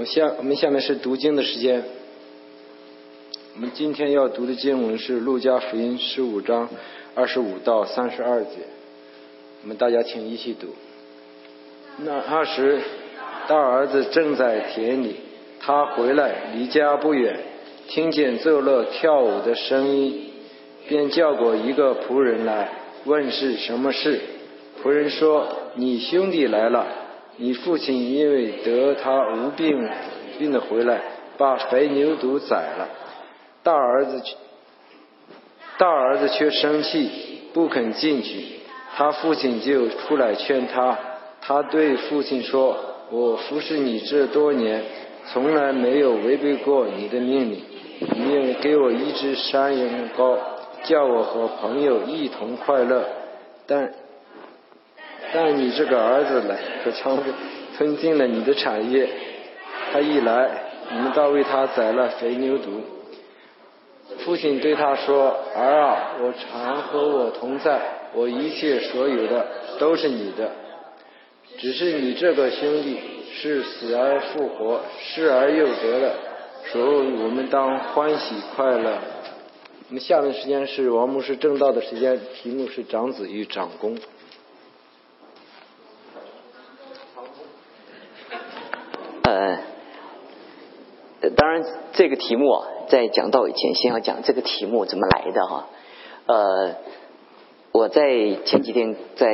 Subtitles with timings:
[0.00, 1.84] 我下我们下面是读经的时间。
[3.54, 6.70] 我们今天要读的经文是《路加福音》十五章
[7.14, 8.62] 二十五到三十二节。
[9.60, 10.68] 我们大家请一起读。
[11.98, 12.80] 那二时，
[13.46, 15.16] 大儿子正在田里，
[15.60, 17.38] 他回来离家不远，
[17.88, 20.30] 听见奏乐跳舞的声音，
[20.88, 22.72] 便叫过一个仆人来，
[23.04, 24.18] 问是什么事。
[24.82, 25.46] 仆人说
[25.76, 26.86] ：“你兄弟来了。”
[27.36, 29.88] 你父亲因为得他无病
[30.38, 31.00] 病的回来，
[31.38, 32.88] 把肥牛犊宰了。
[33.62, 34.22] 大儿子
[35.78, 37.10] 大儿子却生气，
[37.52, 38.44] 不肯进去。
[38.96, 40.98] 他父亲就出来劝他。
[41.40, 42.76] 他对父亲说
[43.10, 44.82] ：“我服侍你这多年，
[45.32, 47.62] 从来没有违背过你的命令。
[48.00, 50.36] 你给我一只山羊羔，
[50.84, 53.04] 叫我和朋友一同快乐。
[53.66, 53.92] 但……”
[55.32, 57.18] 但你这个儿子来，可常
[57.76, 59.08] 吞进了你的产业。
[59.92, 60.50] 他一来，
[60.92, 62.80] 你们倒为他宰了肥牛犊。
[64.18, 67.80] 父亲对他说：“儿啊，我常和我同在，
[68.12, 69.46] 我一切所有的
[69.78, 70.50] 都是你的。
[71.58, 72.98] 只是你这个兄弟
[73.32, 76.14] 是死而复活，失而又得的，
[76.72, 78.98] 所以我们当欢喜快乐。”
[79.88, 83.98] 我们下面时间是王牧师正道的时间，题目是长子与长公。
[91.36, 95.66] 当然，这个题目啊，在讲到以前，先要讲这个题目怎么来的哈。
[96.26, 96.76] 呃，
[97.72, 98.02] 我在
[98.46, 99.28] 前几天在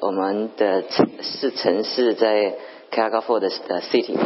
[0.00, 0.84] 我们的
[1.20, 2.54] 市城市，在
[2.92, 4.16] c a g a f o r 的 City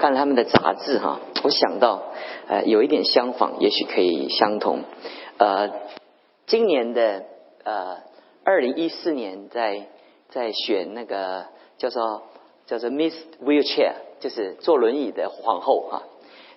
[0.00, 2.02] 看他们的杂志哈，我想到
[2.48, 4.84] 呃有一点相仿，也许可以相同。
[5.38, 5.70] 呃，
[6.46, 7.24] 今年的
[7.64, 7.96] 呃
[8.44, 9.86] 二零一四年在
[10.28, 11.46] 在选那个
[11.78, 12.24] 叫做
[12.66, 16.02] 叫做 Miss Wheelchair，就是坐轮椅的皇后哈。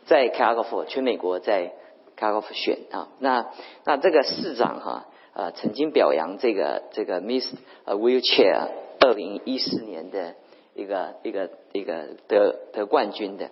[0.06, 1.74] 在卡拉戈夫，全美国在
[2.16, 3.52] 卡拉戈夫选啊，那
[3.86, 7.48] 那这个市长哈呃曾经表扬这个这个 Miss
[7.86, 8.68] Wheelchair
[9.00, 10.36] 二零一四年的
[10.76, 13.50] 一个一个一个得得冠军的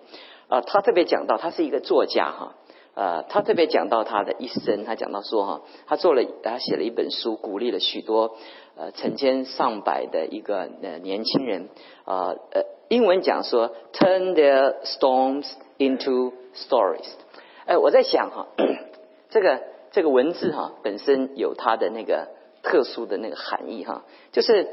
[0.48, 2.54] 啊，他特别讲到他是一个作家哈
[2.94, 8.36] 呃，他特别讲到他的一生，他讲到说哈，他做了他写了一本书，鼓励了许多
[8.76, 11.68] 呃成千上百的一个呃年轻人
[12.04, 15.48] 啊呃英文讲说 Turn their storms
[15.80, 17.08] into Stories，
[17.64, 18.48] 哎，我在想哈，
[19.30, 22.28] 这个这个文字哈本身有它的那个
[22.62, 24.68] 特殊的那个含义哈，就是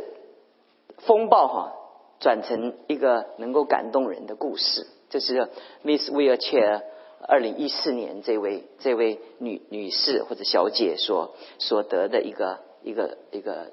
[0.97, 1.73] 风暴哈
[2.19, 5.47] 转成一个能够感动人的故事，就是
[5.83, 6.81] Miss Wheelchair
[7.25, 13.71] 二零一四年这位这位女女士或者小姐所所得的一个一个一个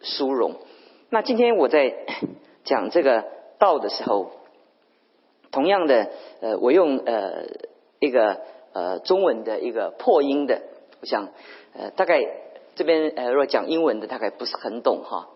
[0.00, 0.54] 殊荣。
[1.10, 1.92] 那今天我在
[2.62, 3.24] 讲这个
[3.58, 4.30] 道的时候。
[5.50, 6.10] 同样的，
[6.40, 7.44] 呃，我用呃
[8.00, 8.40] 一个
[8.72, 10.62] 呃中文的一个破音的，
[11.00, 11.28] 我想
[11.74, 12.22] 呃大概
[12.74, 15.28] 这边呃如果讲英文的大概不是很懂哈。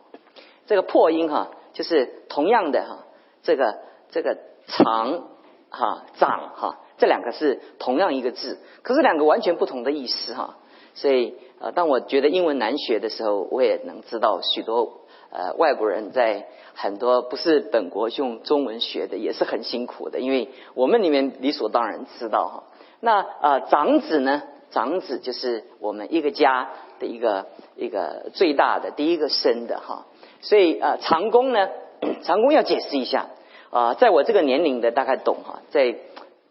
[0.66, 3.04] 这个破音哈，就是同样的哈，
[3.42, 3.78] 这个
[4.10, 5.24] 这个长
[5.70, 10.58] 哈长哈，这两个是同样一个字，可是两个完全不同的意思哈。
[10.94, 15.01] 所以呃，当我觉得英文难学的时候，我也能知道许多。
[15.32, 22.64] 呃，外国人在很多不是本国用中文学的也是很辛苦的，因为我们里面理所当然知道哈。
[23.00, 24.42] 那呃，长子呢？
[24.70, 30.06] 长子就是我们一个家的一个一个最大的第一个生的哈。
[30.40, 31.68] 所以呃，长工呢，
[32.24, 33.28] 长工要解释一下
[33.70, 35.96] 啊，在我这个年龄的大概懂哈，在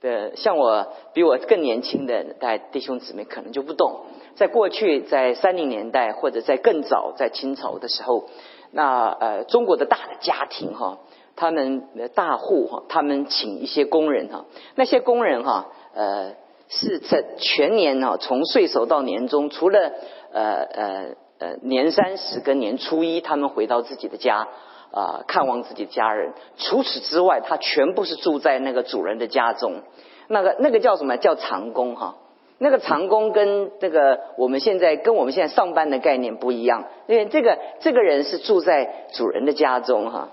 [0.02, 4.02] 的像我比我更年轻的大家弟兄姊妹可能就不懂。
[4.36, 8.30] 在过去，在三零年代或者在更早，在清朝的时候。
[8.72, 11.00] 那呃，中国的大的家庭哈，
[11.36, 11.84] 他们
[12.16, 14.46] 大户哈，他们请一些工人哈，
[14.76, 16.34] 那些工人哈，呃，
[16.70, 19.92] 是在全年哈，从岁首到年终，除了
[20.32, 21.06] 呃呃
[21.40, 24.48] 呃年三十跟年初一，他们回到自己的家
[24.92, 26.34] 啊，看望自己的家人。
[26.58, 29.82] 除此之外，他全部是住在那个主人的家中。
[30.28, 32.16] 那个那个叫什么叫长工哈？
[32.64, 40.30] 那个长工跟这个我们现在跟我们现在上班的概念不一样，因为这个这个人是住在主人的家中哈，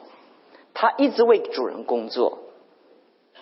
[0.75, 2.41] 他一直为主人工作，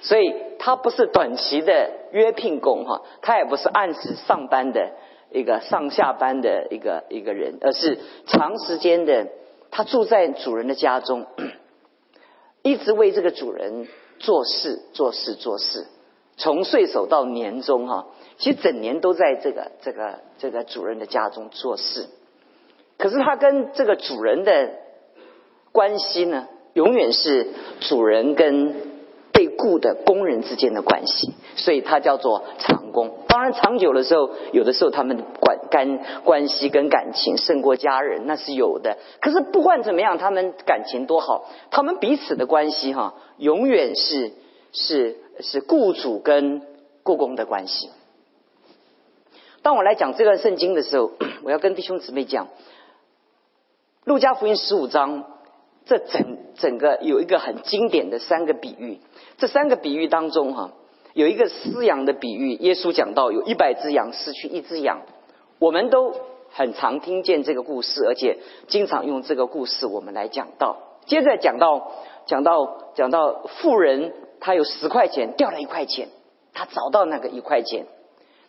[0.03, 4.93] 所以他不是短期的约聘工哈，他也不是按时上班的
[5.33, 7.99] 一个上下班的一个一个人，而是
[8.29, 9.27] 长时间的
[9.73, 11.27] 他住在主人的家中，
[12.63, 13.89] 一直为这个主人
[14.21, 15.89] 做事做事做事，
[16.37, 18.07] 从岁首到年终哈。
[18.39, 22.07] 其实整年都在这个这个这个主人的家中做事，
[22.99, 24.73] 可是他跟这个主人的
[25.73, 27.49] 关系呢，永远是
[27.81, 28.75] 主人跟
[29.33, 33.21] 被雇的工人之间的关系，所以它叫做长工。
[33.27, 38.99] 当然，长久的时候，有的时候他们关干关系跟感情胜过家人，那是有的。
[39.21, 44.33] 可是不管怎么样，他们感情多好，他们彼此的关系哈，永远是
[44.73, 46.63] 是是雇主跟
[47.03, 47.91] 雇工的关系。
[49.63, 51.13] 当我来讲这段圣经的时候，
[51.45, 52.47] 我要跟弟兄姊妹讲，
[54.05, 55.25] 《路加福音》十五章。
[55.89, 58.99] 这整整个有一个很经典的三个比喻，
[59.39, 60.73] 这三个比喻当中哈，
[61.15, 62.55] 有一个饲养的比喻。
[62.55, 65.03] 耶稣讲到有一百只羊失去一只羊，
[65.61, 66.13] 我们都
[66.51, 70.77] 很常听见这个故事，而且经常用这个故事我们来讲到。
[71.07, 71.93] 接着讲到
[72.27, 76.09] 讲到讲到富人，他有十块钱掉了一块钱，
[76.53, 77.87] 他找到那个一块钱。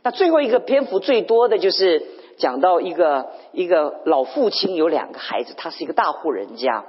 [0.03, 2.05] 那最后一个篇幅最多的就是
[2.37, 6.85] 讲到一个一个老父亲有两个孩子，他是一个大户人家。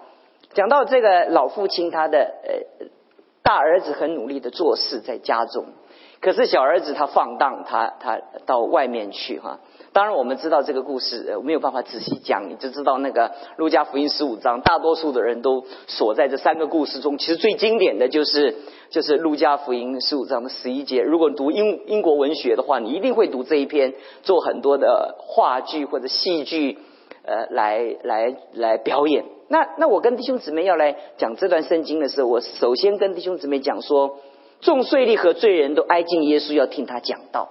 [0.55, 2.87] 讲到这个老父亲，他的呃
[3.43, 5.67] 大儿子很努力的做事在家中，
[6.21, 9.59] 可是小儿子他放荡，他他到外面去哈。
[9.99, 17.19] 当然我们知道这个故事，呃没有办法仔细讲，你就知道那个路加福音十五章，大多数的人都锁在这三个故事中。
[17.19, 18.55] 其实最经典的就是
[18.91, 21.03] 就是路加福音十五章的十一节。
[21.03, 23.93] 如果读英英国文学的话，你一定会读这一篇，
[24.23, 26.79] 做很多的话剧或者戏剧，
[27.25, 29.25] 呃来来来表演。
[29.49, 34.19] 那那我跟弟兄姊妹要来讲这段圣经的时候，我首先跟弟兄姊妹讲说，
[34.61, 37.49] 众税吏和罪人都挨近耶稣，要听他讲道。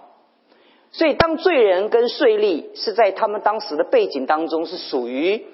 [0.92, 5.46] 所以当罪人跟税吏是在他们当时的背景当中，是属于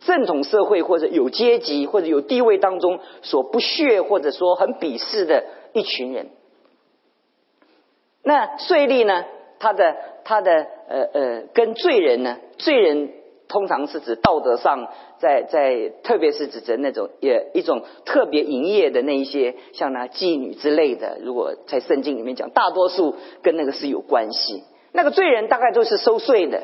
[0.00, 6.28] 正统社会或者有阶级或者有地位当中所不屑或者说很鄙视的一群人。
[8.22, 9.24] 那税吏呢，
[9.58, 13.10] 他的他的呃呃，跟罪人呢，罪人。
[13.46, 14.88] 通常是指道德上，
[15.18, 21.18] 在在，特别是指着那种也一种特别营业的那一些，像那妓女之类的。
[21.20, 24.64] 如果在圣经里面讲，大多数跟那个是有关系。
[24.96, 26.62] 那个罪人大概都是收税的，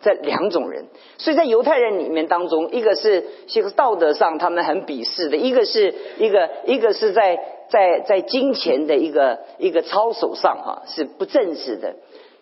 [0.00, 0.86] 这两种人。
[1.18, 11.96] 所以在犹太人里面当中，一个是这个道德上他们很鄙视的，一个是一个一个是在在在金钱的一个一个操守上哈是不正直的。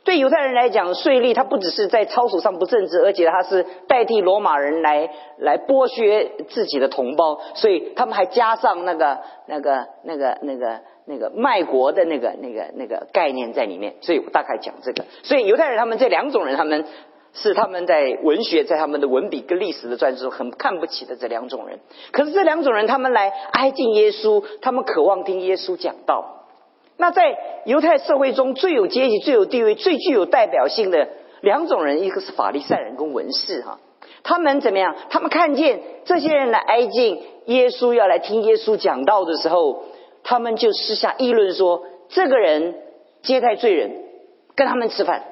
[0.05, 5.09] 对犹太人来讲，税吏他不只是在操守上不正直，而且他是代替罗马人来
[5.39, 13.95] 来剥削自己的同胞，所以他们还加上那个那个那个那个那个卖国的那个那个那个概念在里面。
[14.01, 15.05] 所以我大概讲这个。
[15.23, 16.85] 所以犹太人他们这两种人，他们
[17.33, 21.81] 是他们在文学在他们的文笔跟历史的传记中很看不起的这两种人。
[22.11, 26.47] 可是这两种人，他们来挨近耶稣，他们渴望听耶稣讲道。
[26.99, 31.09] 那在犹太社会中最有阶级、最有地位、最具有代表性的
[31.41, 33.81] 两种人，一个是法利赛人跟文士哈。
[34.23, 34.95] 他们怎么样？
[35.11, 39.85] 他们看见这些人来挨近耶稣，要来听耶稣讲道的时候，
[40.25, 42.75] 他们就私下议论说：这个人
[43.23, 44.05] 接待罪人，
[44.55, 45.25] 跟他们吃饭。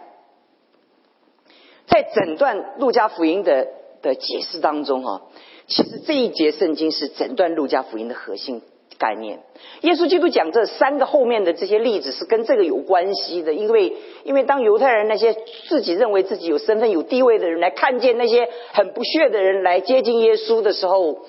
[1.86, 3.68] 在整段路加福音的
[4.02, 5.22] 的解释当中哈，
[5.66, 8.62] 其实这一节圣经是整段路加福音的核心。
[8.98, 9.40] 概念，
[9.80, 15.34] 耶稣基督讲这三个后面的这些例子是跟这个有关系的，因为因为当犹太人那些
[15.70, 21.20] 自己认为自己有身份有地位的人来看见那些很不屑的人来接近耶稣的时候，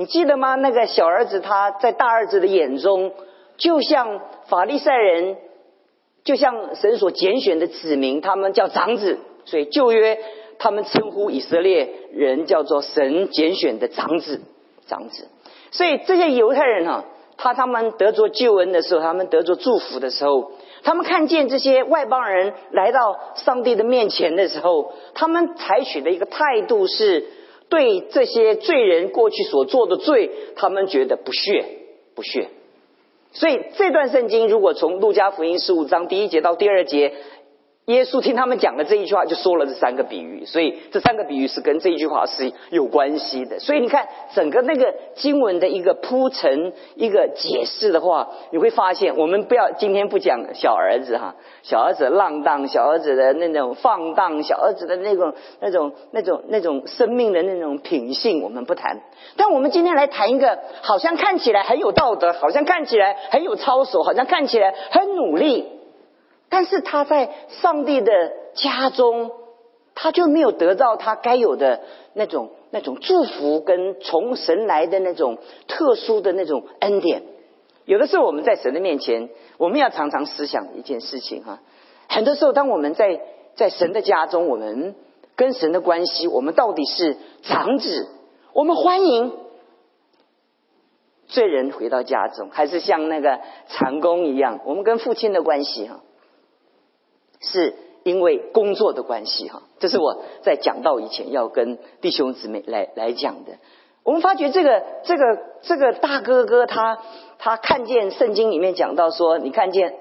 [0.00, 0.54] 你记得吗？
[0.54, 3.12] 那个小儿子他在大儿子的眼中，
[3.58, 5.36] 就像法利赛人，
[6.24, 10.18] 就像神所拣选的子民，他们叫长子，所以旧约
[10.58, 14.40] 他们称呼以色列人叫做神拣选的长子，
[14.86, 15.28] 长子。
[15.70, 17.04] 所以这些犹太人哈，
[17.36, 27.26] 他他们得着救恩的时候，他们得着祝福的时候，他们看见这些外邦人来到上帝的面前的时候，他们采取的一个态度是
[27.70, 31.64] 对这些罪人过去所做的罪，他们觉得不屑
[32.14, 32.48] 不屑。
[33.32, 37.14] 所以这段圣经，如果从路加福音十五章第一节到第二节。
[37.86, 43.58] 耶稣听他们讲的这一句话，就说了这三个比喻，所以这三个比喻是跟这一句话是有关系的。
[43.58, 51.34] 所以你看，整个那个经文的一个铺陈、一个解释的话，你会发现，我们不要今天不讲小儿子哈，
[51.64, 59.00] 小儿子浪荡，小儿子的那种放荡，小儿子的那种、那种、那种、那种生命的那种品性，我们不谈。
[59.36, 65.79] 但我们今天来谈一个，好像看起来很有道德，好像看起来很有操守，好像看起来很努力。
[66.50, 68.12] 但是他在上帝的
[68.52, 69.30] 家中，
[69.94, 71.80] 他就没有得到他该有的
[72.12, 75.38] 那种那种祝福，跟从神来的那种
[75.68, 77.22] 特殊的那种恩典。
[77.86, 81.60] 有的时候我们在神的面前，我们要常常思想一件事情哈。
[82.08, 83.20] 很多时候，当我们在
[83.54, 84.94] 在神的家中，我们
[85.36, 88.08] 跟神的关系，我们到底是长子，
[88.52, 89.32] 我们欢迎
[91.26, 94.60] 罪人回到家中，还是像那个长工一样？
[94.64, 96.00] 我们跟父亲的关系哈，
[97.40, 99.62] 是因为工作的关系哈。
[99.78, 103.52] 这是我在讲到以前要跟弟兄姊妹来来讲的。
[104.02, 105.24] 我们发觉这个这个
[105.62, 106.98] 这个大哥哥他
[107.38, 109.98] 他看见圣经里面讲到说，你看见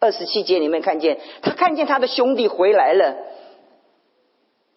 [0.00, 3.14] 二十七节里面看见他看见他的兄弟回来了。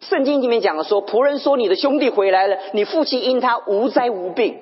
[0.02, 4.58] 圣经里面讲了说，仆人说你的兄弟回来了，你父亲因他无灾无病。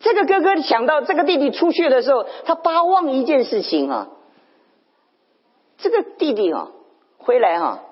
[0.00, 4.08] 这个哥哥想到这个弟弟出去的时候，他巴望一件事情啊，
[5.88, 6.70] 这个弟弟啊
[7.18, 7.84] 回来哈，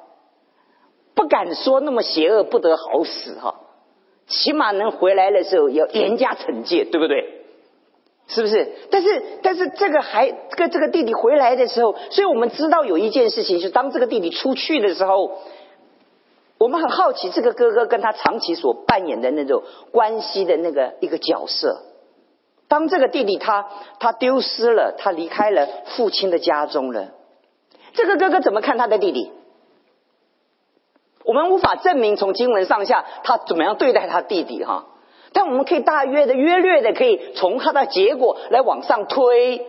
[1.15, 3.61] 不敢说那么邪恶不得好死哈，
[4.27, 7.43] 起码能回来的时候要严加惩戒，对不对？
[8.27, 8.73] 是不是？
[8.91, 15.39] 但是但是这个还跟这个弟弟回来的时候，所以我们知道有一件事情，是当这个弟弟出去的时候，
[16.59, 21.83] 我们很好奇这个哥哥跟他长期所扮演的那种关系的那个一个角色。
[22.67, 23.69] 当这个弟弟他
[24.01, 27.11] 他丢失了，他离开了父亲的家中了，
[27.95, 29.33] 这个哥哥怎么看他的弟弟？
[31.25, 34.87] 我们无法证明从经文上下他怎么样对待他弟弟哈，
[35.33, 39.65] 但我们可以大约的约略的可以从他的结果来往上推，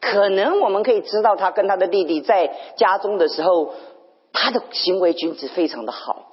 [0.00, 3.74] 可能我们可以知道他跟他的弟弟在家中的时候，
[4.32, 6.28] 他的行为举止非常的好。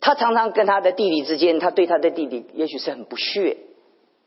[0.00, 3.58] 他常常跟他的弟弟之间，他对他的弟弟也许是很不屑。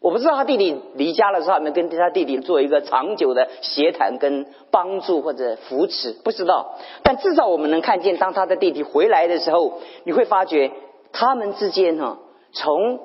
[0.04, 6.76] 我不知道他弟弟离家的时候，有没有跟他弟弟做一个长久的协谈、跟帮助或者扶持，不知道。
[7.04, 10.72] 但至少我们能看见，当他的弟弟回来的时候，你会发觉
[11.14, 12.20] 他们之间哈，
[12.52, 13.00] 从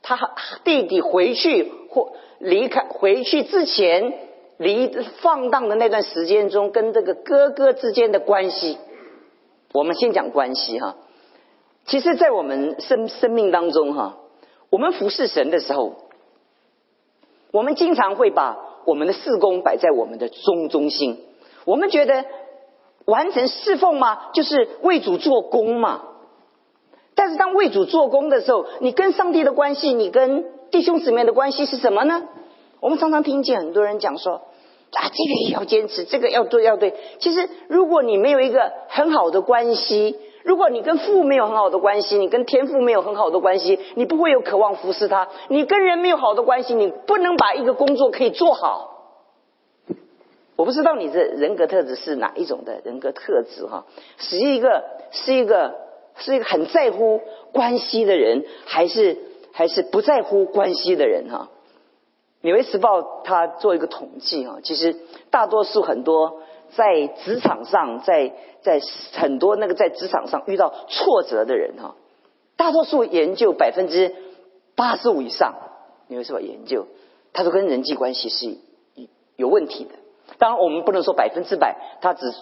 [0.00, 0.16] 他
[0.62, 4.12] 弟弟回去或离开回去之前，
[4.56, 8.78] 离放荡的那段时间中，跟这个哥哥之间的关系，
[9.72, 10.94] 我们先讲关系哈。
[11.84, 14.18] 其实，在我们生生命当中哈，
[14.70, 16.03] 我们服侍神的时候。
[17.54, 21.20] 我们经常会把我们的事工摆在我们的中中心，
[21.64, 22.24] 我们觉得
[23.04, 26.02] 完成侍奉嘛，就是为主做工嘛。
[27.14, 32.24] 但是当为主做工的时候，你跟上帝的关系，你跟弟兄姊妹的关系是什么呢？
[32.80, 34.32] 我们常常听见很多人讲说
[34.90, 36.92] 啊，这个也要坚持，这个要对要对。
[37.20, 45.26] 其实，如果你没有一个很好的关系，如果你跟父没有很好的关系，你跟天父没有很好的关系，你不会有渴望服侍他。
[45.48, 48.90] 你跟人没有好的关系，你不能把一个工作可以做好。
[50.56, 53.86] 我不知道你的人格特质是哪一种的人格特质哈？
[54.18, 55.74] 是一个是一个
[56.18, 59.16] 是一个很在乎关系的人，还是
[59.50, 61.48] 还是不在乎关系的人哈？
[62.42, 64.94] 纽约时报他做一个统计哈，其实
[65.30, 66.42] 大多数很多。
[66.76, 68.80] 在职场上，在在
[69.12, 71.94] 很多那个在职场上遇到挫折的人哈，
[72.56, 74.14] 大多数研究百分之
[74.74, 75.54] 八十五以上，
[76.08, 76.86] 你为什么研究？
[77.32, 78.56] 他说跟人际关系是
[79.36, 79.90] 有问题的。
[80.38, 82.32] 当然，我们不能说百分之百，他只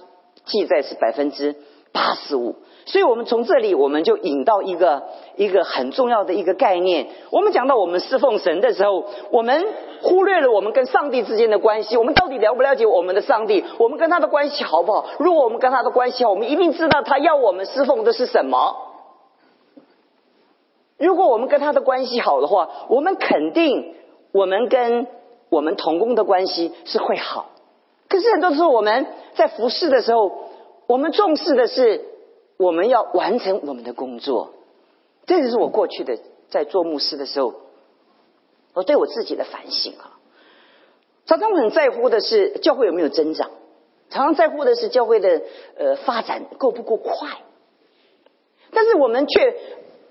[0.44, 1.56] 记载是百分之。
[1.94, 5.04] 八十五，所以我们从这里我们就引到一个
[5.36, 7.06] 一个很重要的一个概念。
[7.30, 9.64] 我们讲到我们侍奉神的时候，我们
[10.02, 11.96] 忽略了我们跟上帝之间的关系。
[11.96, 13.64] 我们到底了不了解我们的上帝？
[13.78, 15.06] 我们跟他的关系好不好？
[15.18, 18.76] 如果我们跟他的关系好，我们一定知道他要我们侍奉的是什么。
[20.98, 23.94] 如果我们跟他的关系好的话，我们肯定
[24.32, 25.06] 我们跟
[25.50, 27.46] 我们同工的关系是会好。
[28.08, 30.32] 可是很多时候我们在服侍的时候。
[30.88, 32.04] 我们重视的是，
[32.62, 34.54] 我们要完成我们的工作。
[35.26, 37.54] 这就是我过去的在做牧师的时候，
[38.74, 40.18] 我对我自己的反省啊。
[41.26, 43.50] 常常我很在乎的是教会有没有增长，
[44.10, 45.42] 常常在乎的是教会的
[45.76, 47.28] 呃发展够不够快。
[48.72, 49.54] 但是我们却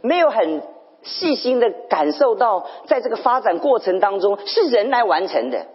[0.01, 0.61] 没有很
[1.03, 5.67] 细心的感受到，在这个发展过程当中是人来完成的。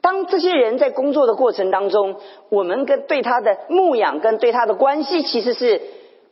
[0.00, 2.16] 当这些人在工作的过程当中，
[2.48, 5.80] 我们跟对他的牧养跟对他的关系，其实是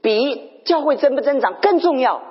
[0.00, 2.22] 比教会增不增长更重要。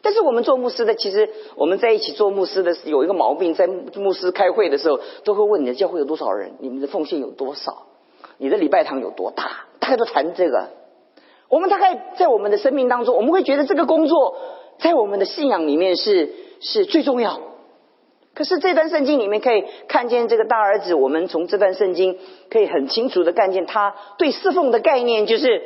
[0.00, 7.86] 但是我们做牧师的，其实我们在一起做牧师的有一个毛病，在牧师开会的时候，都会问你的教会有多少人，你们的奉献有多少，
[8.38, 10.68] 你的礼拜堂有多大，大概都谈这个。
[11.48, 14.36] 我们大概在我们的生命当中，我们会觉得这个工作
[14.78, 17.40] 在我们的信仰里面是是最重要。
[18.38, 22.16] 可是这段圣经里面可以看见这个大儿子，我们从这段圣经
[22.48, 25.60] 可以很清楚的看见他对侍奉的概念，就是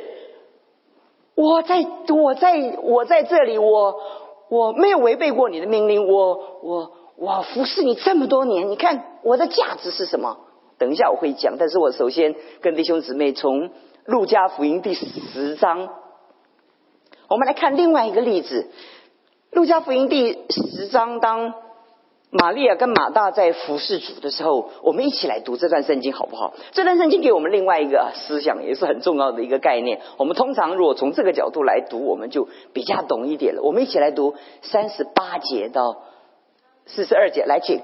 [1.35, 3.99] 我在我在我在这里，我
[4.49, 10.39] 我没有违背过你的命令，我我我服侍你这么多年，你看我的价值是什么？
[10.79, 13.69] 等一下我会讲，但是我首先跟弟兄姊妹从
[14.05, 15.89] 路加福音第十章，
[17.29, 18.71] 我们来看另外一个例子。
[19.51, 21.53] 路加福音第十章，当
[22.33, 26.55] 玛利亚跟马大在服侍主的时候，我们一起来读这段圣经好不好？
[26.71, 30.01] 这段圣经给我们另外一个思想，也是很重要的一个概念。
[30.17, 33.61] 我们通常如果从这个角度来读，我们就比较懂一点了。
[33.61, 36.01] 我们一起来读三十八节到
[36.87, 37.81] 四十二节，来请。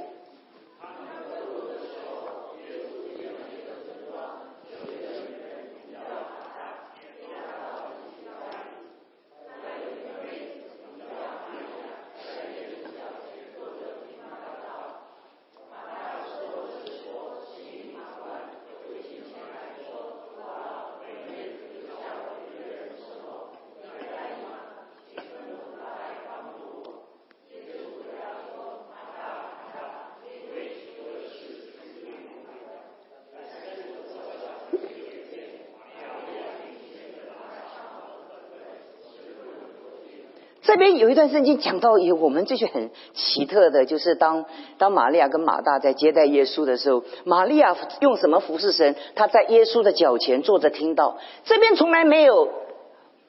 [40.70, 44.46] 这边有一段圣经讲到，有我们这些很奇特的，就是当
[44.78, 48.96] 当玛利亚跟马大在接待耶稣的时候，玛利亚用什么服侍神？
[49.16, 51.18] 她在耶稣的脚前坐着听到。
[51.44, 52.50] 这边从来没有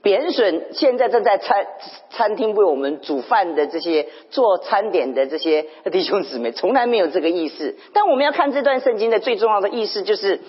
[0.03, 1.67] 贬损现在正在餐
[2.11, 7.75] 餐厅为我们煮饭的这些做餐点的这些弟兄姊妹，从来没有这个意思。
[7.95, 10.43] 但我们要看这段圣经的最重要的意思，就是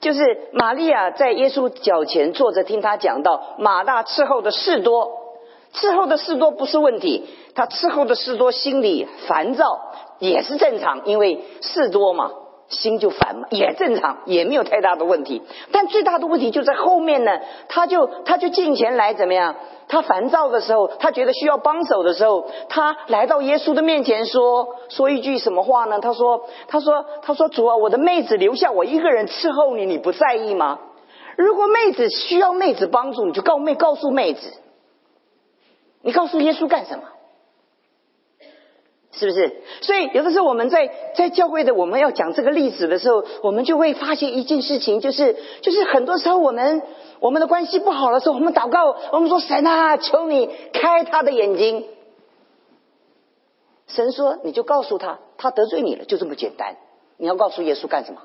[0.00, 5.27] 就是玛利亚在耶稣脚前坐着听他讲到，马大伺候的事多。
[5.74, 9.80] 伺候的事多不是问题，他伺候的事多，心里烦躁
[10.18, 12.30] 也是正常，因为事多嘛，
[12.68, 15.42] 心就烦嘛，也正常，也没有太大的问题。
[15.70, 17.32] 但最大的问题就在后面呢，
[17.68, 19.54] 他就他就进前来怎么样？
[19.88, 25.98] 他烦躁的时候，他觉得需要帮手的时候，他来到耶稣的面前说说一句什么话呢？
[26.00, 30.78] 他说他说他说主啊，我的妹子留下我一个人伺候你，你不在意吗？
[31.36, 34.52] 如果妹子需要妹子帮助，你就告妹告诉妹子。
[36.02, 37.04] 你告诉耶稣干什么？
[39.10, 39.56] 是不是？
[39.80, 46.82] 所以有的时候我们在在教会的我们要讲这个例子的时候，我们就会发现一件事情，就是就是很多时候我们
[47.18, 51.84] 我们的关系不好的时候，我们祷告，我们说神啊，求你开他的眼睛。
[53.88, 56.76] 神说，你就告诉他，他得罪你了，就这么简单。
[57.16, 58.20] 你要告诉耶稣干什么？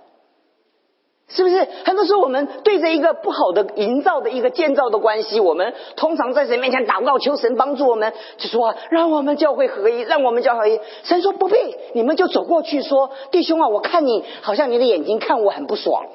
[1.29, 10.79] 是不是很多时候我们对着一个不好的营造的一个建造的关系，我们通常在神面前祷告求神帮助我们，就说让我们教会合一，让我们教会合一。
[11.03, 11.55] 神说不必，
[11.93, 16.05] 你们就走过去说，弟兄啊，我看你好像你的眼睛看我很不爽，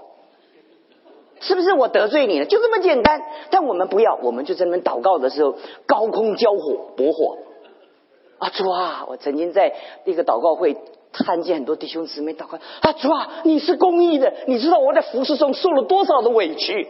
[1.41, 2.45] 是不是我得罪你了？
[2.45, 3.23] 就这么简单。
[3.51, 5.55] 但我们不要，我们就在那祷告的时候
[5.87, 7.39] 高空交火搏火。
[8.39, 9.75] 啊主啊，我曾经在
[10.05, 10.77] 一个祷告会。
[11.11, 16.87] 看见很多弟兄姊妹祷告啊，主啊，你是公义的，你知道我在服侍中受了多少的委屈。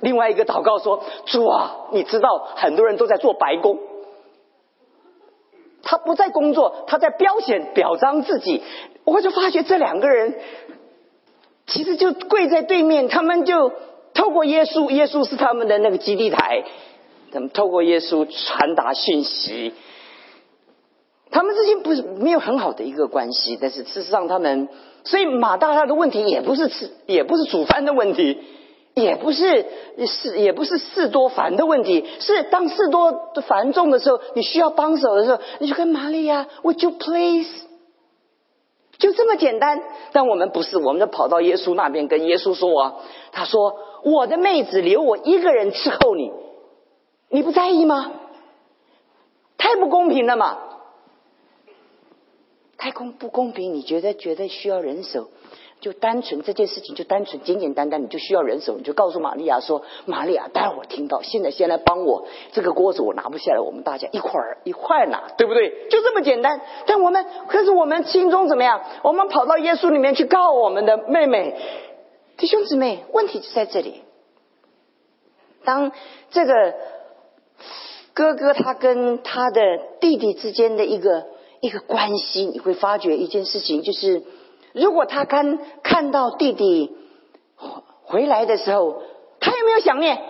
[0.00, 3.80] 另外一个祷告说，主啊，你知道很多人都在做白工，
[5.82, 8.62] 他不在工作，他在标显表彰自己。
[9.04, 10.36] 我就发觉这两个人
[11.66, 13.72] 其实就跪在对面，他们就
[14.14, 16.62] 透过耶稣，耶稣是他们的那个基地台，
[17.32, 19.74] 他们透过耶稣传达讯息。
[21.30, 24.68] 他们之间不是没有很好的一个关系，但是事实上他们，
[25.04, 28.38] 所以马大他的问题也不是吃，也不是煮饭的问题，
[28.94, 29.66] 也不是
[30.06, 37.66] 事，也不是事多烦的问题，是当事多繁重的时候，你需要帮手的时候，你就跟玛利亚，Would you please？
[38.98, 39.82] 就这么简单。
[40.12, 42.94] 但我们不是，我们就跑到耶稣那边跟耶稣说啊，
[43.32, 46.32] 他说我的妹子留我一个人伺候你，
[47.28, 48.12] 你不在意吗？
[49.58, 50.56] 太不公平了嘛！
[52.78, 53.74] 太公不公平？
[53.74, 55.28] 你觉得觉得需要人手，
[55.80, 65.88] 就单纯这件事情就单纯简简单单，你就需要人手，你就告诉玛利亚说：“玛利亚，待会儿听到，现在先来帮我，这个锅子我拿不下来，我们大家一块儿一块拿，对不对？
[65.90, 66.60] 就这么简单。
[66.86, 68.80] 但我们可是我们心中怎么样？
[69.02, 71.56] 我们跑到耶稣里面去告我们的妹妹、
[72.36, 74.02] 弟兄姊妹，问题就在这里。
[75.64, 75.90] 当
[76.30, 76.74] 这个
[78.14, 79.60] 哥哥他跟他的
[80.00, 81.26] 弟弟之间的一个。
[81.60, 84.22] 一个关系，你会发觉一件事情，就是
[84.72, 86.96] 如果他看看到弟弟
[88.02, 89.02] 回来的时候，
[89.40, 90.22] 他有没有想念？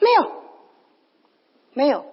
[0.00, 0.32] 没有，
[1.72, 2.06] 没有。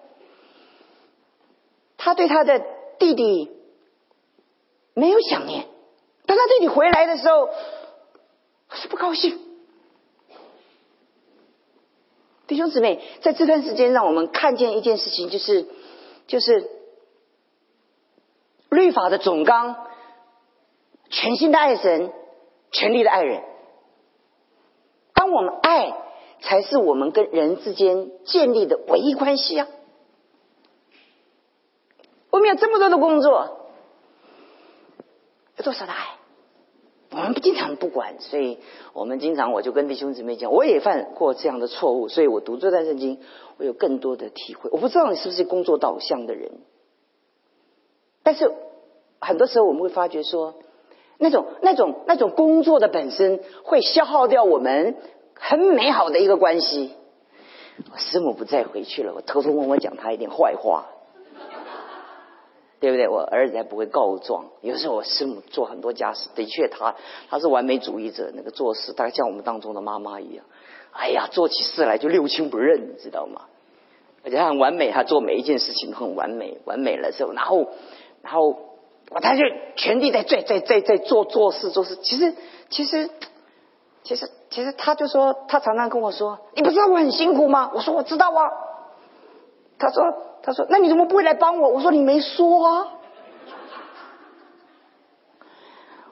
[1.97, 2.61] 他对他的
[2.99, 3.49] 弟弟
[4.93, 5.65] 没有想念，
[6.27, 7.49] 当他弟弟回来的时候，
[8.73, 9.39] 是不高兴。
[12.45, 15.65] 弟兄姊妹，在这段时间，让我们看见一件事情，就是
[16.27, 16.80] 就是。
[18.71, 19.75] 律法的总纲，
[21.09, 22.11] 全心的爱神，
[22.71, 23.43] 全力的爱人。
[25.13, 25.93] 当我们爱，
[26.39, 29.67] 才是我们跟人之间建立的唯一关系啊！
[32.31, 33.57] 我们有这么多的工作，
[35.57, 36.15] 有多少的爱？
[37.11, 38.59] 我们不经常不管，所以
[38.93, 43.19] 我们经常我就跟弟兄姊妹讲，我也犯过这样的错误，所以我读这段圣经，
[43.57, 44.69] 我有更多的体会。
[44.71, 46.51] 我不知道你是不是工作导向的人，
[48.23, 48.51] 但是
[49.19, 50.55] 很多时候我们会发觉说，
[51.17, 54.95] 那种那种那种工作的本身会消耗掉我们
[55.35, 56.93] 很美好的一个关系。
[57.91, 60.85] 我师母不再回去了，我偷偷跟我讲他一点坏话。
[62.79, 63.07] 对不对？
[63.07, 64.45] 我儿子还不会告状。
[64.61, 66.95] 有时候我师母做很多家事，的确，他
[67.29, 70.43] 他是完美主义者，那个做事大概像我们当中的妈妈一样。
[70.91, 73.41] 哎呀，做起事来就六亲不认，你知道吗？
[74.23, 77.67] 而且他很完美，他做每一件事情都很完美，完美了之后，然后
[78.21, 78.57] 然后
[79.21, 79.43] 他就
[79.75, 81.95] 全力在在在在在做做事做事。
[81.97, 82.35] 其实
[82.69, 83.09] 其实
[84.03, 88.51] 其实其实他就说，他常常跟我说：“你不知道我很辛苦吗？”我说：“我知道啊。”
[89.79, 90.03] 他说。
[90.43, 92.87] 他说：“那你怎么不会来帮我？”我说：“你没说啊。”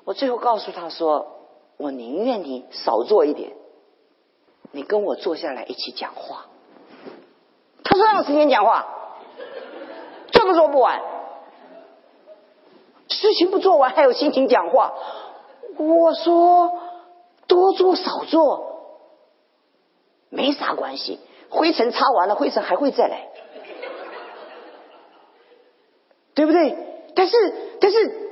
[0.05, 3.53] 我最后告诉他说：“我宁愿你少做一点，
[4.71, 6.45] 你跟我坐下来一起讲话。”
[7.83, 8.85] 他说：“让时间讲话，
[10.31, 11.01] 做都做不完，
[13.09, 14.93] 事情不做完还有心情讲话。”
[15.77, 16.79] 我说
[17.47, 18.79] ：“多做少做
[20.29, 21.19] 没啥关系，
[21.49, 23.27] 灰尘擦完了，灰尘还会再来。”
[26.35, 26.77] 对不对？
[27.15, 28.31] 但是，但是，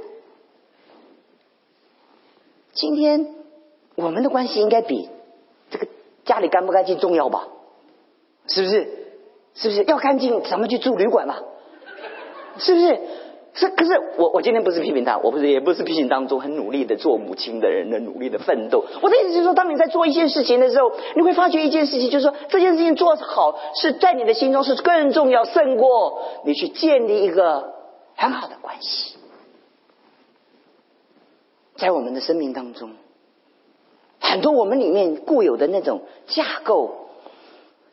[2.72, 3.36] 今天
[3.96, 5.10] 我们的关系应该比
[5.70, 5.88] 这个
[6.24, 7.48] 家里干不干净重要吧？
[8.48, 9.08] 是不是？
[9.56, 10.42] 是不是要干净？
[10.44, 11.42] 咱们去住旅馆吧？
[12.60, 13.00] 是不是？
[13.58, 18.86] 是可是我我今天不是批评他，我不是也不是批评当中很努力的做母亲的人的努力的奋斗。
[19.02, 27.76] 我的意思就是说，当你在做一件事情的时候，你会发觉一件事情，就是说这件事情做好是在你的心中是更重要，胜过你去建立一个。
[28.20, 29.16] 很好的关系，
[31.76, 32.90] 在我们的生命当中，
[34.20, 36.96] 很多我们里面固有的那种架构，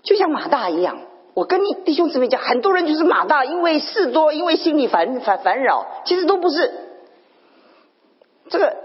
[0.03, 0.97] 就像马大一样。
[1.35, 6.73] 我跟你弟兄姊妹讲，很多人就是马大，因为事多，因为心里烦烦烦扰，其实都不是。
[8.49, 8.77] 这个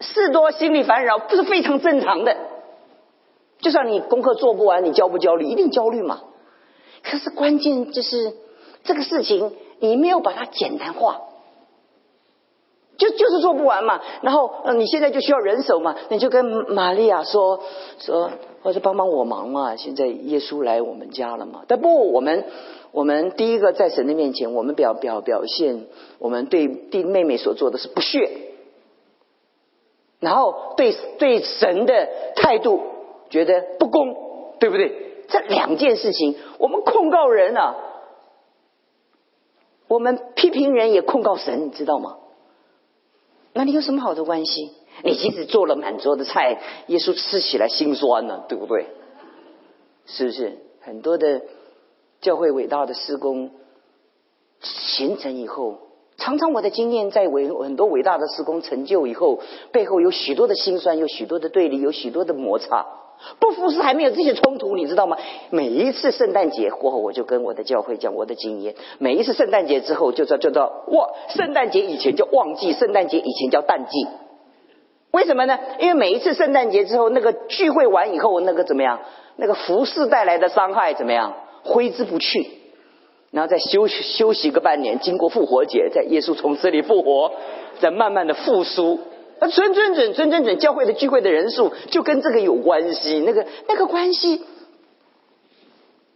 [0.00, 2.36] 事多心里烦扰，不是非常正常的。
[3.60, 5.46] 就算你功课做不完，你焦不焦虑？
[5.46, 6.20] 一定焦虑嘛。
[7.02, 8.34] 可是关键就是
[8.84, 9.52] 这个事情。
[9.80, 11.20] 你没有把它简单化，
[13.08, 14.00] 就就是做不完嘛。
[14.22, 17.60] 然后，呃，你现在就需要人手嘛，你就跟玛利亚说
[17.98, 18.30] 说，
[18.62, 19.76] 或者帮帮我忙嘛。
[19.76, 21.62] 现在耶稣来我们家了嘛？
[21.68, 22.44] 但不，我们
[22.92, 25.86] 我们第一个在神的面前，我们表表表现，
[26.18, 28.30] 我们对弟妹妹所做的是不屑，
[30.20, 32.80] 然后对对神的态度
[33.30, 34.16] 觉得不公，
[34.58, 34.92] 对不对？
[35.28, 37.76] 这两件事情，我们控告人啊。
[39.86, 42.16] 我们批评人也控告神，你知道吗？
[43.54, 44.72] 那你有什么好的关系？
[45.02, 48.86] 你即使做了满桌的菜，耶稣吃起来心酸呢，对不对？
[50.06, 50.58] 是不是？
[50.80, 51.42] 很多的
[52.20, 53.50] 教会伟大的施工
[54.60, 55.78] 形成以后，
[56.16, 59.40] 常常我的经验在伟很多伟大的施工成就以后，
[59.72, 62.86] 背后有许多的辛酸，有许多的对立，有许多的摩擦。
[63.38, 65.16] 不服侍还没有这些冲突，你知道吗？
[65.50, 68.74] 每一次圣诞节过后，我就跟我的教会讲我的经验。
[68.98, 74.06] 每一次圣诞节之后，就叫叫做哇，圣诞节以前叫旺季，圣诞节以前叫淡季。
[75.10, 75.58] 为什么呢？
[75.78, 79.00] 因为每一次圣诞节之后，那个聚会完以后，那个怎么样？
[79.36, 81.34] 那个服饰带来的伤害怎么样？
[81.62, 82.50] 挥之不去。
[83.30, 87.32] 然后再休息休息个半年，经过复活节，在耶稣从死里复活，
[87.80, 89.00] 再慢慢的复苏。
[89.40, 93.20] 那准准准准准准，教会的聚会的人数就跟这个有关系。
[93.20, 94.42] 那个那个关系，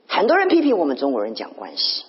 [0.07, 2.05] 很多人批评我们中国人讲关系，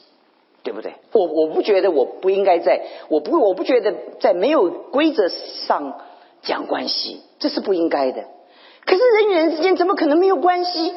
[0.63, 0.93] 对不对？
[1.11, 5.99] 我我不觉得我不应该在，我不我不觉得在没有规则上
[6.41, 8.23] 讲关系，这是不应该的。
[8.85, 10.93] 可是人与人之间怎么可能没有关系？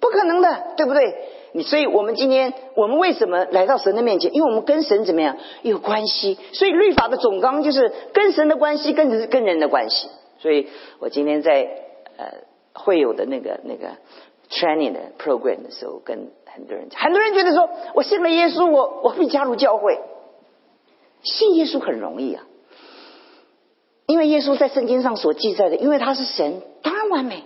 [0.00, 1.14] 不可能的，对不对？
[1.62, 4.34] 所以，我们今天我们为什么来到神的面前？
[4.34, 6.38] 因为我们跟神怎么样有关系？
[6.52, 10.08] 所以律法的总纲就是跟神的关系，跟人跟人的关系。
[10.38, 11.68] 所以我今天在
[12.16, 12.26] 呃
[12.74, 13.96] 会有的那个那个
[14.50, 19.98] training 的 program 的时候，跟很多人讲，很多人觉得说我信了耶稣，我我会加入教会。
[21.22, 22.44] 信耶稣很容易啊，
[24.06, 27.42] 因为耶稣在圣经上所记载的，因为他是神，当然完美。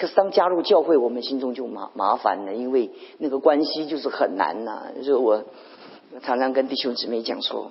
[0.00, 4.86] 可是当加入教会，我们心中就麻麻烦了，因为那个关系就是很难呐。
[4.96, 5.44] 就是我
[6.22, 7.70] 常常跟弟兄姊妹讲说，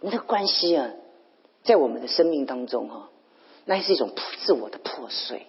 [0.00, 0.90] 那个关系啊，
[1.62, 3.08] 在我们的生命当中啊，
[3.64, 4.10] 那是一种
[4.44, 5.46] 自我的破碎，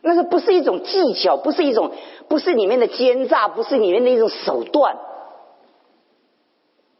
[0.00, 1.92] 那个不是一种技巧，不是一种，
[2.26, 4.96] 不是里面的奸诈，不是里面的一种手段，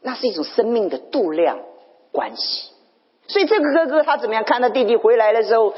[0.01, 1.59] 那是一种生命的度量
[2.13, 2.71] 关系。
[3.27, 5.73] 所以这个哥哥他怎么样看到弟弟回来的时候？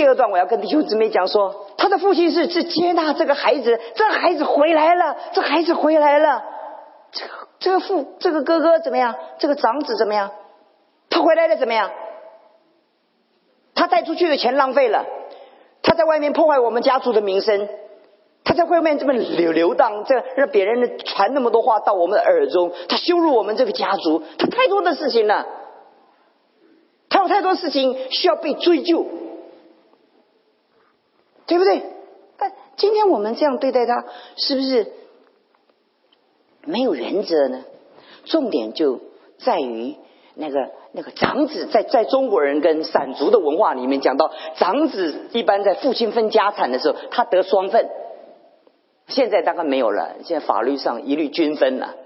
[0.00, 6.42] 第二段我要跟弟兄姊妹讲说，他的父亲是是接纳这个孩子，这孩子回来了，这孩子回来了。
[7.12, 9.14] 这个这个父这个哥哥怎么样？
[9.38, 10.30] 这个长子怎么样？
[11.10, 11.90] 他回来了怎么样？
[13.74, 15.04] 他带出去的钱浪费了，
[15.82, 17.68] 他在外面破坏我们家族的名声，
[18.42, 25.44] 他在外面这么流流荡，这让别人传那么多话到我们的耳中，他羞辱我们这个家族，他太多的事情了，
[27.10, 29.04] 他有太多事情需要被追究。
[31.50, 31.82] 对不对？
[32.38, 34.04] 但今天我们这样对待他，
[34.36, 34.86] 是不是
[36.64, 37.64] 没有原则呢？
[38.24, 39.00] 重点就
[39.38, 39.96] 在于
[40.34, 47.88] 那个那个长子，在在中国人跟散族的文化里面讲到，长子一般在父亲分家产的时候，他得双份。
[49.08, 51.96] 现在大概没有了，现在法律上一律均分了。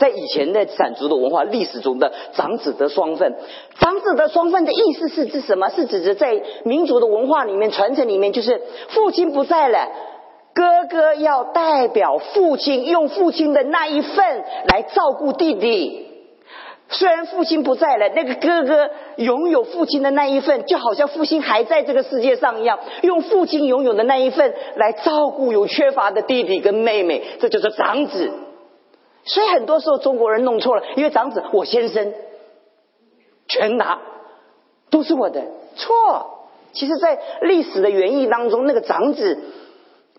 [0.00, 3.36] 在以前的散族的文化历史中的长子得双份，
[3.78, 5.68] 长子得双份的意思是指什么？
[5.68, 9.90] 是指着在民族的文化里面传承里面，就是父亲不在了，
[10.54, 16.06] 哥哥要代表父亲，用父亲的那一份来照顾弟弟。
[16.88, 28.30] 虽然父亲不在了，那个哥哥拥有父亲的那一份，就好像父亲还在这个世界上一样，用父亲拥有的那一份来照顾有缺乏的弟弟跟妹妹，这就是长子。
[29.30, 32.12] 所以很多时候中国人弄错了，因为长子我先生
[33.46, 34.00] 全拿，
[34.90, 35.44] 都是我的
[35.76, 36.48] 错。
[36.72, 39.38] 其实，在历史的原意当中，那个长子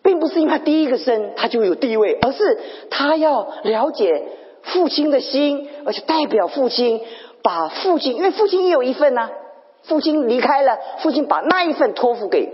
[0.01, 2.57] 并不是因为他第一个生他就有地位，而是
[2.89, 4.23] 他要了解
[4.61, 7.01] 父亲的心，而且代表父亲，
[7.43, 9.29] 把父亲，因为父亲也有一份呐。
[9.83, 12.53] 父亲离开了，父亲把那一份托付给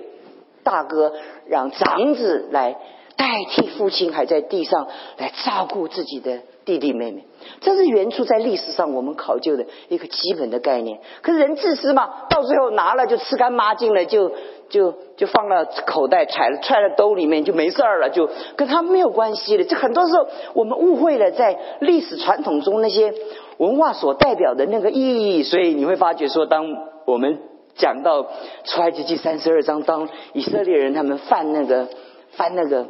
[0.64, 1.14] 大哥，
[1.48, 2.78] 让长子来。
[3.18, 7.26] 代替父亲还在地上来照顾自己的弟弟妹妹，
[7.62, 11.00] 这是原初在历史上我们考究的一个基本的概念。
[11.22, 14.32] 可是人自私嘛，到最后拿了就吃干抹净了，就
[14.70, 19.64] 就就放到口袋，揣了揣了兜里面就没事儿了，就跟他没有关系了。
[19.64, 23.14] 这很多时候我们误会了在历史传统中那些
[23.58, 25.44] 文化所代表的那个意义。
[25.44, 26.66] 所以你会发觉说，当
[27.06, 27.40] 我们
[27.76, 28.28] 讲到
[28.66, 31.88] 出埃及记三十二章，当以色列人他们犯那个
[32.32, 32.88] 犯那个。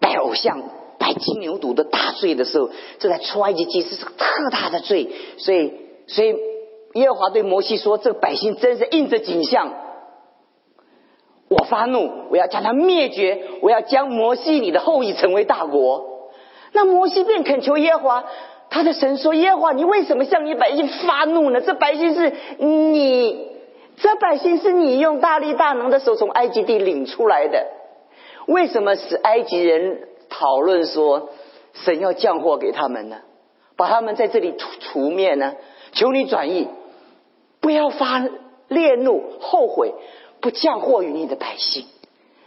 [0.00, 0.62] 拜偶像、
[0.98, 5.10] 拜金牛犊的大罪的时候，这在出埃及记是个特大的罪。
[5.38, 5.72] 所以，
[6.06, 6.36] 所以
[6.94, 9.72] 耶和华对摩西说：“这个百姓真是应着景象，
[11.48, 16.04] 我发怒，我要将他灭绝，我要将摩西你的后裔成为大国。”
[16.72, 18.24] 那摩西便恳求耶和华，
[18.70, 21.60] 他的神说：“耶和华，你为什么向你百姓发怒呢？
[21.60, 23.48] 这百姓是你，
[23.96, 27.66] 这百姓是你用大力大能的手从埃及地领出来的。”
[28.48, 31.28] 为什么使埃及人讨论说
[31.74, 33.18] 神要降祸给他们呢？
[33.76, 35.54] 把他们在这里除除灭呢？
[35.92, 36.66] 求你转意，
[37.60, 38.26] 不要发
[38.68, 39.92] 烈怒、后悔，
[40.40, 41.84] 不降祸于你的百姓。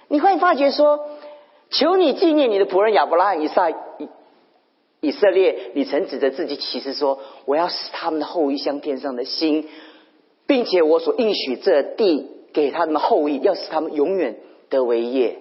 [0.07, 1.07] 你会发觉说，
[1.69, 3.75] 求你纪念你的仆人亚伯拉罕、以撒、以
[5.01, 5.71] 以色列。
[5.75, 9.69] 你曾指着自己起誓说，我要使他们的后裔像天上的星，
[10.47, 14.37] 并且我所应许这地给他们的后裔，要使他们永远
[14.69, 15.37] 得为业。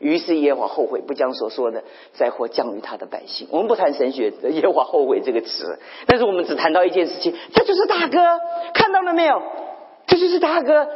[0.00, 1.84] 于是耶和华后悔，不将所说的
[2.14, 3.46] 灾祸降于他的百姓。
[3.50, 8.40] 我们不谈神学耶和华后悔这个词，但是我们只谈到一件事情，这就是大哥，
[8.72, 9.42] 看到了没有？
[10.06, 10.88] 这就是大哥。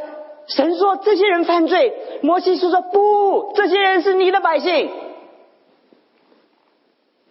[0.46, 4.90] 神说这些人犯罪，摩西说说不，这些人是你的百姓，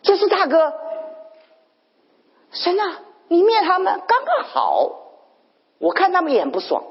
[0.04, 0.74] 这是大哥。
[2.52, 4.92] 神啊，你灭他们刚刚好，
[5.80, 6.84] 我看他们也不爽，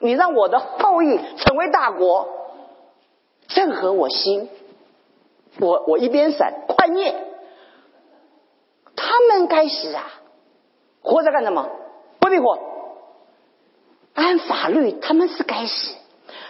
[0.00, 2.40] 你让我的后裔成为大国。
[3.48, 4.48] 正合我心，
[5.60, 7.14] 我我一边闪，快灭！
[8.96, 10.20] 他们该死啊！
[11.02, 11.68] 活着干什么？
[12.18, 12.58] 不必活。
[14.14, 15.94] 按法律，他们是该死。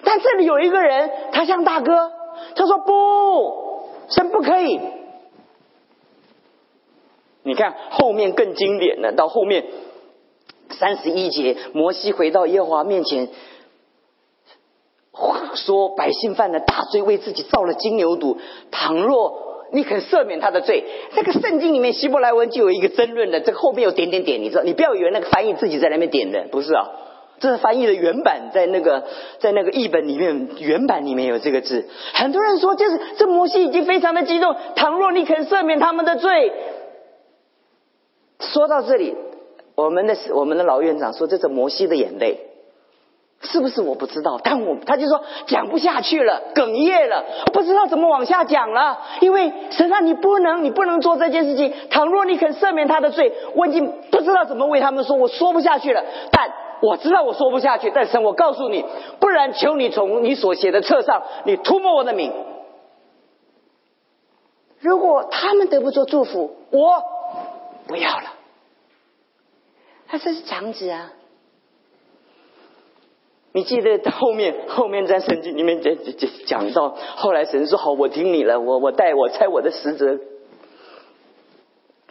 [0.04, 2.12] 但这里有一个人，他像大哥，
[2.54, 4.80] 他说不，神不可以。
[7.42, 9.66] 你看后面更经典的，到后面
[10.70, 13.28] 三十一节，摩西回到耶和华面前。
[15.54, 18.36] 说百姓犯了大罪，为自己造了金牛犊。
[18.70, 24.62] 倘若你肯赦免他的罪，这个圣经里面希伯来文就有一个争论的，这后面有点点点，你知道？
[24.62, 26.86] 你不要以为那个翻译自己在那边点的，不是啊，
[27.40, 29.04] 这是翻译的原版，在那个
[29.40, 31.88] 在那个译本里面，原版里面有这个字。
[32.12, 34.54] 很多人说，就是这摩西已经非常的激动。
[34.76, 36.52] 倘若你肯赦免他们的罪，
[38.38, 39.16] 说到这里，
[39.74, 42.43] 我们的我们的老院长说，这是摩西的眼泪。
[43.44, 44.40] 是不是我不知道？
[44.42, 48.98] 但我他就说讲不下去了，哽咽了，不知道怎么往下讲了。
[49.20, 51.72] 因为神啊，你不能，你不能做这件事情。
[51.90, 56.02] 倘若你肯赦免他的罪，我已经不知道怎么为他们说，我说不下去了。
[56.32, 58.84] 但我知道我说不下去，但神，我告诉你，
[59.20, 62.32] 不然求你从你所写的册上，你涂抹我的名。
[64.80, 67.02] 如果他们得不着祝福，我
[67.86, 68.24] 不要了。
[70.06, 71.12] 他这是长子啊。
[73.56, 80.18] 你记得后面后面在圣经里面讲讲讲到，后来神说好，我听你了，我我带我猜我的使者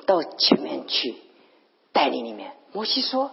[0.05, 1.15] 到前面去
[1.91, 2.45] 带领你们。
[2.71, 3.31] 摩西说：“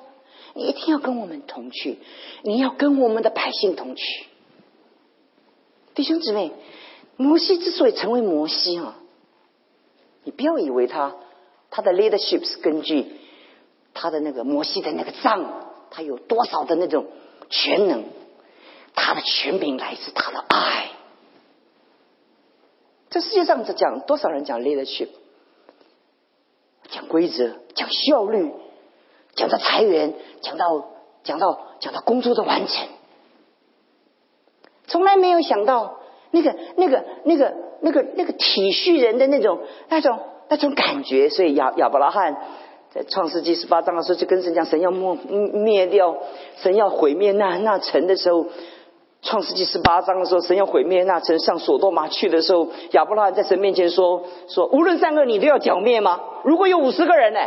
[0.55, 1.99] 你一定要跟我们同去，
[2.43, 4.27] 你要跟我们的百姓同去。”
[5.95, 6.51] 弟兄姊妹，
[7.17, 8.99] 摩西之所以成为摩西啊，
[10.25, 11.15] 你不要以为他
[11.71, 13.07] 他的 leadership 是根据
[13.95, 17.07] 他的那个摩西的那个杖，他有多少的那种。
[17.51, 18.05] 全能，
[18.95, 20.91] 他的全名来自他的爱。
[23.11, 25.09] 这世界上在讲多少人讲 leadership，
[26.89, 28.53] 讲规则，讲效率，
[29.35, 30.91] 讲到裁员，讲到
[31.25, 32.87] 讲到讲到工作的完成，
[34.87, 41.29] 从来没有想到那个那个那个那个那个体恤人的那种那种那种感觉。
[41.29, 42.37] 所以亚亚伯拉罕。
[42.93, 45.17] 在创世纪十八章的时候，就跟神讲，神要灭
[45.53, 46.17] 灭掉，
[46.57, 48.47] 神要毁灭那那城的时候，
[49.23, 56.21] 创世纪十八章的时候，神要毁灭那城，上索多玛去的时候，亚伯拉罕在神面前说说，无论善恶，你都要剿灭吗？
[56.43, 57.41] 如果有五十个人呢？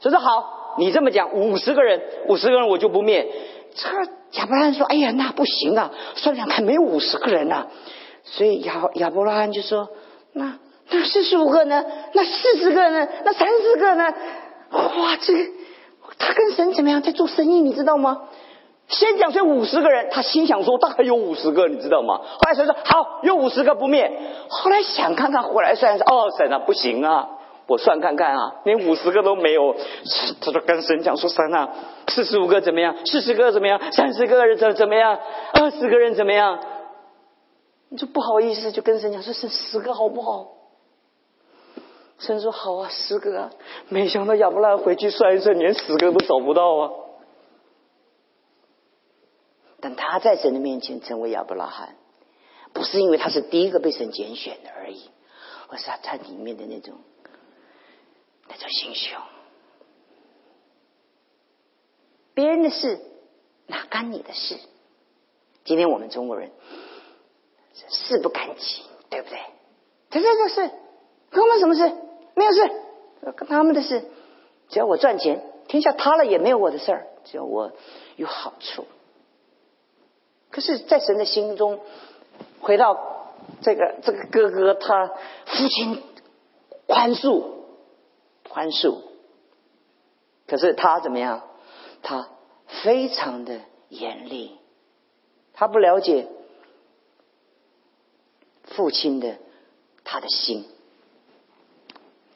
[0.00, 3.28] 所以说好，你这么讲，五十个人，五十个人我就不灭。
[3.74, 3.88] 这
[4.38, 7.66] 亚伯拉罕说，哎呀，那不行啊，算算看，没有五十个人呐。
[8.24, 9.88] 所以亚亚伯拉罕就说，
[10.32, 10.58] 那
[10.90, 11.84] 那四十五个呢？
[12.14, 13.06] 那四十个呢？
[13.24, 14.14] 那三十个呢？
[14.72, 15.50] 哇，这个
[16.18, 18.22] 他跟神怎么样在做生意，你知道吗？
[18.88, 22.18] 先讲说五十个人，他心想说大概有五十个，你知道吗？
[22.18, 24.10] 后来神说好，有五十个不灭。
[24.48, 27.28] 后来想看看，回来算算，哦，神啊，不行啊，
[27.66, 29.74] 我算看看啊，连五十个都没有。
[30.40, 31.70] 他说跟神讲说神啊，
[32.08, 32.94] 四十五个怎么样？
[33.06, 33.80] 四十个怎么样？
[33.92, 35.18] 三十个人怎怎么样？
[35.54, 36.58] 二十个人怎么样？
[37.88, 40.48] 你就不好意思，就跟神讲说剩十个好不好？
[42.22, 43.52] 神说好啊，十个啊！
[43.88, 46.90] 没想到亚伯拉罕回去算一算，连十个都找不到啊。
[49.80, 51.96] 但他在神的面前成为亚伯拉罕，
[52.72, 55.10] 不是因为他是第一个被神拣选的而已，
[55.68, 56.94] 而是他在里面的那种
[58.48, 59.20] 那种心胸。
[62.34, 63.00] 别人的事
[63.66, 64.56] 哪干你的事？
[65.64, 66.52] 今天我们中国人
[67.88, 69.40] 事不干己，对不对？
[70.10, 70.70] 这这就是
[71.30, 71.92] 跟我们什么事？
[72.34, 72.70] 没有事，
[73.36, 74.04] 跟他们的事，
[74.68, 77.72] 只要我赚钱，天下塌了也没有我的事儿，只要我
[78.16, 78.86] 有好处。
[80.50, 81.80] 可是，在神的心中，
[82.60, 83.26] 回到
[83.62, 85.08] 这个这个哥哥，他
[85.46, 86.02] 父亲
[86.86, 87.44] 宽恕，
[88.48, 88.98] 宽恕，
[90.46, 91.42] 可是他怎么样？
[92.02, 92.28] 他
[92.82, 94.58] 非常的严厉，
[95.54, 96.28] 他不了解
[98.64, 99.36] 父亲的
[100.04, 100.66] 他的心。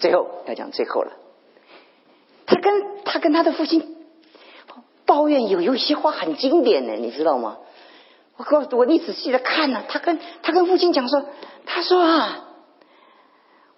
[0.06, 1.14] 最后要讲最后了，
[2.46, 3.96] 他跟他跟他的父亲
[5.04, 7.56] 抱怨有有一些话很经典的，你知道吗？
[8.36, 11.24] 我告诉我，你仔细的看呢，他跟他跟父亲讲说，
[11.64, 12.44] 他说啊，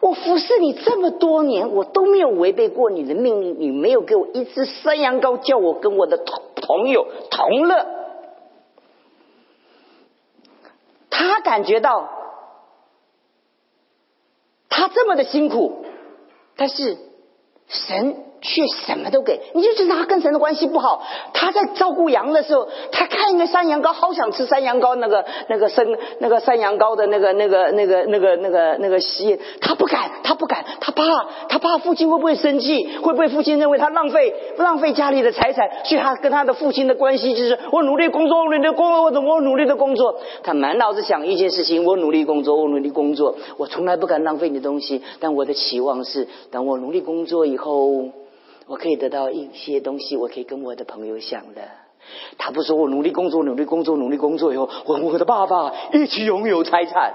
[0.00, 7.86] 我服侍你这么多年，我都没有违背过你的命令，你没有给我一只山羊羔，叫我跟我的同朋友同乐。
[11.08, 12.10] 他感觉到
[14.68, 15.86] 他这么的辛苦。
[16.58, 16.98] 但是
[17.68, 21.02] 神却什么都给，你就知道他跟神的关系不好。
[21.32, 31.04] 他在照顾羊的时候，他看一个山羊羔，好想吃山羊羔那个那个生那个山羊羔的那个那个那个那个那个那个蜥，他不敢，他不敢，他怕，
[31.48, 40.20] 他怕父亲会不会生气，会不会父亲认为他浪费浪费家里的财产，所以他跟他的父亲的关系就是我努力工作，我努力工作，我怎么我努力的工作？
[40.44, 48.04] 他满脑子想一件事情，我努力工作，我努力工作，我从来不敢浪费你的东西，但我的期望是，等我努力工作以后。
[48.68, 51.62] 我可以得到一些东西，我可以跟我的朋友享的。
[52.36, 57.14] 他不说我努力工作，努力工作，努力工作以后，我我的爸爸一起拥有财产。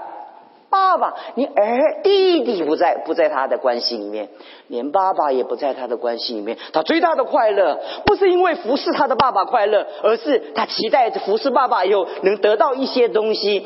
[0.68, 4.30] 爸爸，你儿弟弟不在不在他的关系里面，
[4.66, 6.58] 连爸爸也不在他的关系里面。
[6.72, 13.64] 他最大的快乐不是因为服侍他的爸爸快乐，而是他期待着服侍爸爸以后能得到一些东西。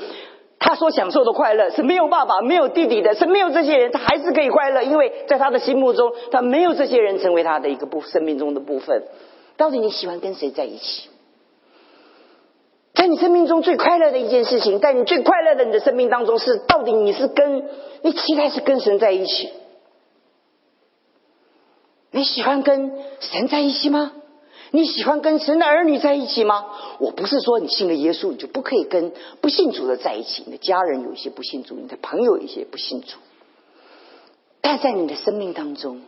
[0.60, 9.04] 他所享受的快乐是没有爸爸、没有弟弟的，是没有这些人，他还是可以快乐，因为在他的心目中，他没有这些人成为他的一个部生命中的部分。
[9.56, 11.08] 到底你喜欢跟谁在一起？
[12.94, 17.68] 在你生命中最快乐的一件事情，在你最快乐的你的生命当中，是到底你是跟
[18.02, 19.50] 你期待是跟神在一起？
[22.10, 24.12] 你喜欢跟神在一起吗？
[24.70, 26.66] 你喜欢跟神的儿女在一起吗？
[26.98, 30.42] 我不是说你信了耶稣，你就不可以跟不信主的在一起。
[30.46, 33.16] 你的家人有一些不信主，你的朋友有一些不信主，
[34.60, 36.02] 但在你的生命当中，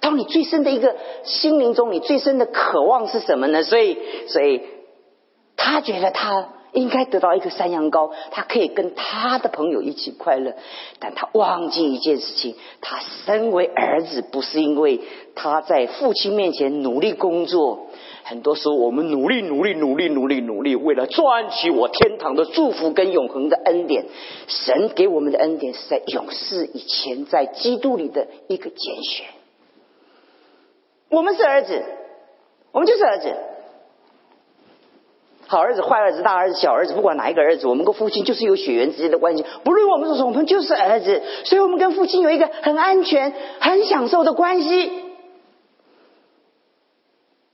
[0.00, 3.62] 当你最深的一个心灵中，你最深的渴望是什么呢？
[3.62, 4.62] 所以，所以
[5.56, 6.48] 他觉得他。
[6.74, 10.54] 应该得到一个山羊羔，他可以跟他的朋友一起快乐，
[10.98, 15.00] 但他忘记一件事情：他身为儿子，不是因为
[15.34, 17.86] 他在父亲面前努力工作。
[18.24, 24.06] 很多时候，我们努力、努力、努力、努力、努力，为了赚取我天堂的祝福跟永恒的恩典。
[24.48, 29.26] 神给我们的恩典是在永世以前，在基督里的一个拣选。
[31.10, 31.82] 我们是儿子，
[32.72, 33.34] 我们就是儿子。
[35.54, 39.44] 好儿子、坏儿子、大儿子、小儿子，不管哪一个儿子，我们跟父亲就是有血缘之间的关系。
[39.62, 44.90] 不论我们是什么，我们就是儿子，所以我们跟父亲有一个很安全、很享受的关系。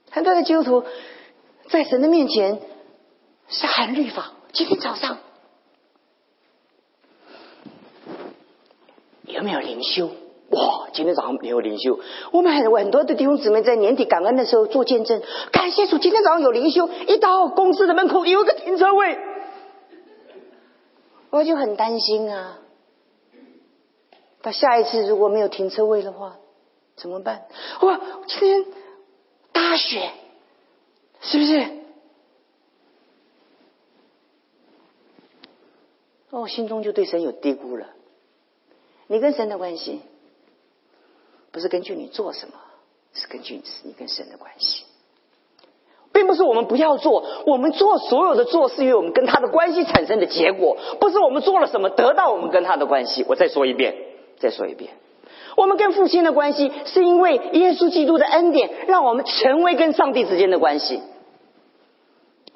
[0.09, 0.83] 很多的基督徒
[1.69, 2.59] 在神的面前
[3.47, 4.31] 是喊律法。
[4.51, 5.19] 今天早上
[9.23, 10.09] 有没有灵修？
[10.51, 10.89] 哇！
[10.93, 11.99] 今天早上没有灵修，
[12.31, 15.21] 我们很很多的弟兄姊妹在年底感恩的时候做见证，
[15.51, 19.17] 感谢主，今天早上有灵修，一到公司的门口有一个停车位，
[21.29, 22.59] 我就很担心啊。
[24.41, 26.37] 到下一次如果没有停车位的话，
[26.95, 27.45] 怎么办？
[27.81, 28.01] 哇！
[28.27, 28.65] 今天
[29.53, 30.11] 大雪，
[31.21, 31.65] 是不是？
[36.31, 37.87] 哦，心中就对神有低估了。
[39.07, 40.01] 你跟神的关系？
[41.51, 42.53] 不是根据你做什么，
[43.13, 44.85] 是根据你跟神的关系，
[46.13, 53.25] 并不是我们不要做，我们做所有的做，是因为我们跟他的关系产生的结果，不是我们做了什么得到我们跟他的关系。
[53.27, 53.95] 我再说一遍，
[54.39, 54.91] 再说一遍，
[55.57, 61.01] 我们跟父亲的关系，是因为耶稣基督的恩典，让我们成为跟上帝之间的关系。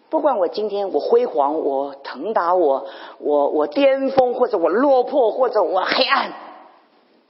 [0.09, 2.87] 不管我今天我辉煌，我腾达，我
[3.19, 6.31] 我我巅峰，或者我落魄，或者我黑暗，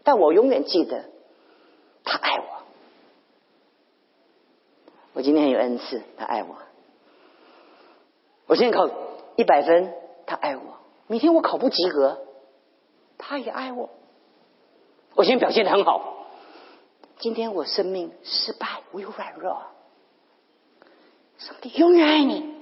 [0.04, 1.06] 但我永远记得。
[2.06, 2.46] 他爱我，
[5.14, 6.56] 我今天有恩赐，他爱我。
[8.48, 8.88] 我今天考
[9.36, 9.92] 一百分，
[10.28, 10.78] 他爱我。
[11.08, 12.20] 明天我考不及格，
[13.18, 13.90] 他也爱我。
[15.16, 16.28] 我今天表现的很好，
[17.18, 19.64] 今天我生命失败，我有软弱，
[21.40, 22.54] 上帝永远爱你，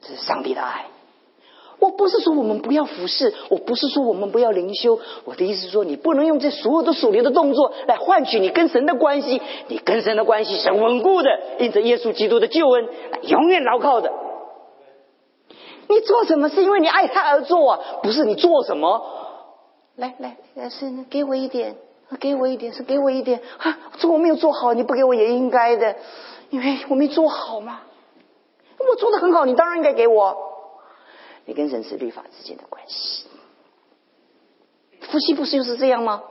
[0.00, 0.86] 这是上帝的爱。
[1.84, 9.42] 我不是说我们不要服侍，我不是说我们不要灵修，我的意思是说，你不能用这所有的属灵的动作来换取你跟神的关系。
[9.68, 11.28] 你跟神的关系是稳固的，
[11.58, 12.88] 因着耶稣基督的救恩，
[13.24, 14.10] 永远牢靠的。
[15.90, 19.02] 你做什么是因为你爱他而做，啊，不是你做什么。
[19.96, 21.76] 来来，是给我一点，
[22.18, 23.42] 给我一点，是给我一点。
[23.58, 25.96] 哈，这我没有做好，你不给我也应该的，
[26.48, 27.80] 因为我没做好嘛。
[28.88, 30.53] 我做的很好，你当然应该给我。
[31.46, 33.26] 你跟人是律法之间的关系，
[35.00, 36.22] 夫妻不是就是这样吗？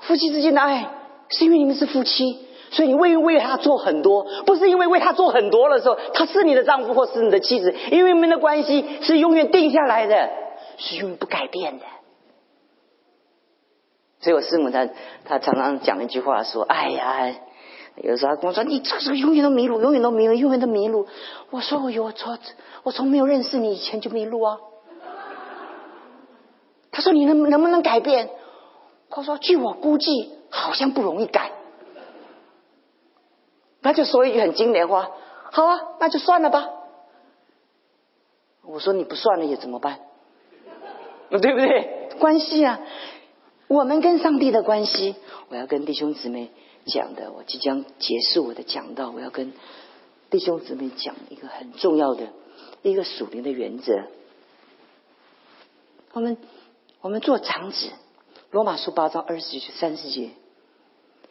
[0.00, 0.90] 夫妻之间的爱
[1.28, 10.30] 是因为你们是夫妻，所以你为为他做很多，不是因为为他做很多的时候，他是你的丈夫或是你的妻子，因为你们的关系是永远定下来的，
[10.78, 11.84] 是永远不改变的。
[14.20, 14.88] 所以我师母她
[15.26, 17.34] 她常常讲一句话说：“哎呀。”
[18.02, 21.06] 有时候她跟我说：“你这个时候永远都迷路，永远都迷路，永远都迷路。”
[21.50, 22.36] 我说：“我有错，
[22.84, 24.58] 我从没有认识你以前就迷路啊。”
[26.92, 28.30] 他说：“你能能不能改变？”
[29.10, 31.50] 他说：“据我估计，好像不容易改。”
[33.82, 35.10] 他就说一句很经典话
[35.50, 36.70] ：“好啊，那就算了吧。”
[38.62, 39.98] 我说：“你不算了也怎么办？
[41.30, 42.10] 对不对？
[42.20, 42.80] 关系啊，
[43.66, 45.16] 我们跟上帝的关系，
[45.48, 46.50] 我要跟弟兄姊妹。”
[46.86, 49.10] 讲的，我即将结束我的讲道。
[49.10, 49.54] 我要跟
[50.28, 52.28] 弟兄姊妹讲一个很重要的
[52.90, 54.04] 一个属灵的原则。
[56.12, 56.36] 我们
[57.00, 57.90] 我们做长子，
[58.50, 60.30] 罗马书八章二十节三十节，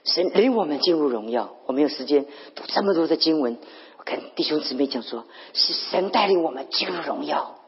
[0.04, 1.56] 神领我们进入荣耀。
[1.68, 2.26] 我没有时间
[2.56, 3.58] 读这么多的经文，
[3.98, 7.60] 我跟弟兄姊妹讲说，是神带领我们进入荣耀。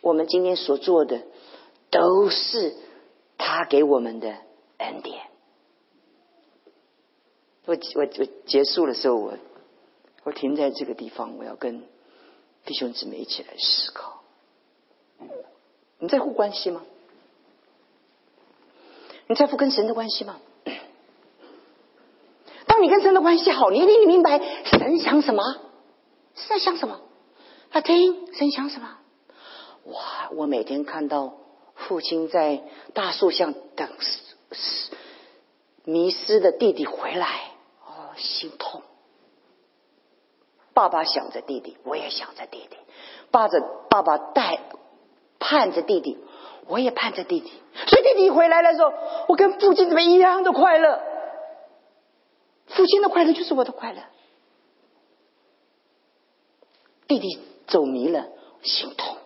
[0.00, 1.22] 我们今天所做的，
[1.90, 2.74] 都是
[3.36, 4.34] 他给我们的
[4.78, 5.20] 恩典。
[7.66, 9.34] 我我我结束的时候，我
[10.24, 11.84] 我停在这个地方，我要跟
[12.64, 14.22] 弟兄姊妹一起来思考。
[15.98, 16.82] 你在乎关系吗？
[19.26, 20.40] 你在乎跟神的关系吗？
[22.66, 25.42] 当你跟神的关系好，你一定明白神想什么，
[26.34, 27.00] 是在想什么。
[27.70, 28.98] 他听神想什么？
[29.84, 30.30] 哇！
[30.32, 31.34] 我每天看到
[31.74, 32.62] 父亲在
[32.94, 33.88] 大树下等
[35.84, 37.52] 迷失的弟弟回来，
[37.86, 38.82] 哦，心痛。
[40.80, 42.78] 爸爸想着弟弟，我也想着弟弟，
[43.30, 43.60] 抱着
[43.90, 44.58] 爸爸带
[45.38, 46.16] 盼着弟弟，
[46.68, 47.52] 我也盼着弟弟。
[47.86, 48.90] 所以弟弟回来的时候，
[49.28, 50.98] 我跟父亲怎么一样的快乐？
[52.68, 54.00] 父亲的快乐就是我的快乐。
[57.06, 58.28] 弟弟走迷了，
[58.62, 59.18] 心痛。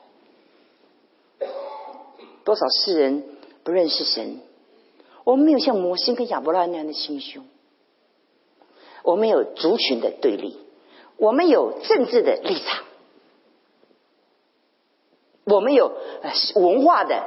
[2.42, 3.24] 多少世人
[3.62, 4.40] 不认识神？
[5.22, 7.46] 我们没有像摩西跟亚伯拉那样的心胸，
[9.04, 10.58] 我们有族群的对立，
[11.16, 12.84] 我们有政治的立场，
[15.44, 15.92] 我们有
[16.56, 17.22] 文化的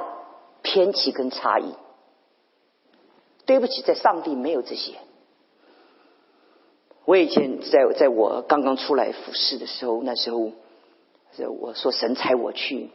[0.62, 1.74] 偏激跟差异。
[3.46, 4.98] 对不起，在上帝没有这些。
[7.06, 10.52] 我以前在在我刚刚出来服侍的时候，那时候，
[11.58, 12.90] 我说神差我去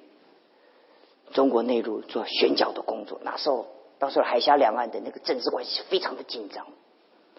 [1.32, 3.20] 中国内陆做宣教的工作。
[3.24, 3.66] 那时候，
[3.98, 6.68] 到时候海峡两岸的那个政治关系非常的紧张。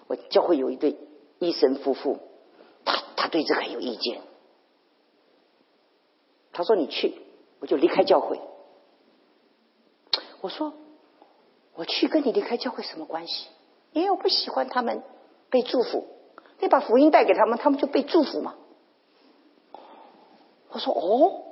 [0.09, 0.97] 我教会有一对
[1.39, 2.19] 医生夫妇，
[3.25, 4.21] 他对这个很有意见。
[6.53, 7.15] 他说：“你去，
[7.59, 8.39] 我就离开教会。”
[10.43, 10.75] 我说
[11.75, 13.47] ：“我去跟你离开教会什么关系？
[13.93, 15.03] 因为我不喜欢他们
[15.49, 16.07] 被祝福。”
[16.61, 18.57] 你把福音带给他们，他们就被祝福嘛。
[20.69, 21.45] 我说哦，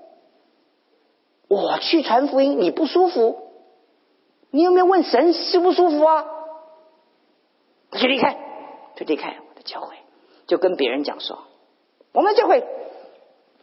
[1.48, 3.50] 我去传福音，你不舒服，
[4.50, 6.26] 你有没有问神舒不舒服啊？
[7.92, 8.36] 就离开，
[8.94, 9.96] 就离开我的教会，
[10.46, 11.44] 就跟别人讲说，
[12.12, 12.64] 我们就会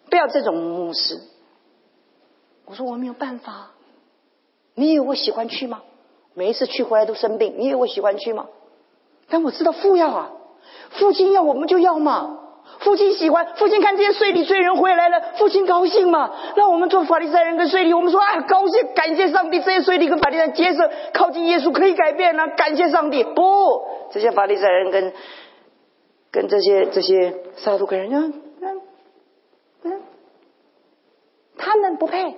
[0.10, 1.20] 不要这种牧师。
[2.66, 3.72] 我说我没有办法，
[4.76, 5.82] 你以为我喜欢去吗？
[6.34, 8.48] 每一次去回来都生病，你以为我喜欢去吗？
[9.30, 10.32] 但我知道父要啊。
[10.92, 12.40] 父亲要我们就要嘛，
[12.80, 16.32] 父亲喜欢，父亲看这些税吏罪人回来了，父亲高兴嘛。
[16.56, 20.84] 那我们做法利赛人跟税吏，我们说啊，高兴，感谢上帝，这些税吏跟法利赛人接受
[21.14, 23.24] 靠近耶稣可以改变了，感谢上帝。
[23.24, 25.14] 不，这些法利赛人跟
[26.32, 28.82] 跟这些这些撒都该人，嗯
[29.84, 30.02] 嗯，
[31.58, 32.38] 他们不配。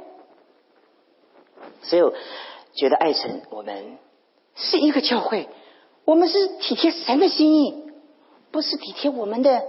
[1.83, 2.13] 所以我
[2.73, 3.97] 觉得爱神，我们
[4.55, 5.49] 是一个教会，
[6.05, 7.81] 我们是体贴神的心意。
[8.51, 9.63] 不是体贴我们的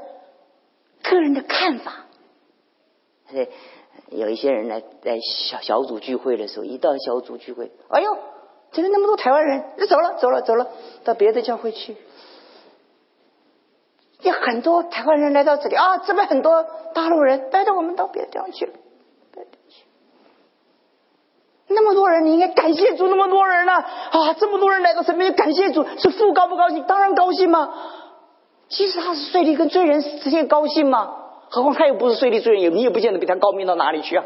[1.05, 2.07] 个人的看法，
[3.31, 3.49] 对，
[4.11, 8.18] 有一些人来在小小组聚会的时候，一到小组聚会，哎呦，
[8.73, 9.62] 怎么那么多台湾人？
[9.89, 10.73] 走了，走了，走了，
[11.05, 11.95] 到别的教会去。
[14.23, 16.64] 有很多台湾人来到这里啊，这边很多
[16.95, 18.73] 大陆人，带着我们到别的地方去了。
[21.68, 26.85] 那么多人，你应该感谢主，那么多人呢啊，这么多人来到身边，感谢主，是父高不高兴？
[26.85, 27.75] 当然高兴嘛。
[28.68, 31.16] 其实他是税吏跟罪人之间高兴吗？
[31.51, 34.25] 何况他又不是税吏罪人，你也不见得比他高明到哪里去啊！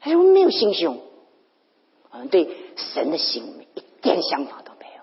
[0.00, 0.98] 哎，我们没有心胸，
[2.12, 5.02] 我们对神的心一点想法都没有。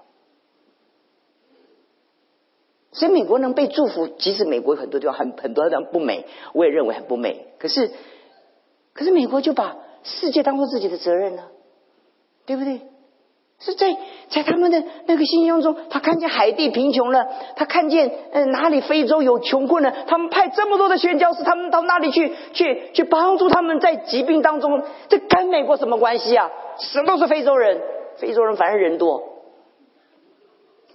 [2.95, 7.45] 所以美国能被祝福，即使美国很多地方很很多地方不美，我也认为很不美。
[7.59, 7.91] 可是，
[8.93, 11.43] 可是美国就把世界当做自己的责任了，
[12.45, 12.79] 对不对？
[13.57, 13.97] 是在
[14.29, 26.49] 在他们的那个信仰中，他看见海地贫穷了，他看见呃哪里非洲有穷困了，他们派这么多的宣教士，他们到那里去去去帮助他们在疾病当中，这跟美国什么关系啊？
[26.79, 27.81] 什么都是非洲人，
[28.17, 29.34] 非洲人反正人多，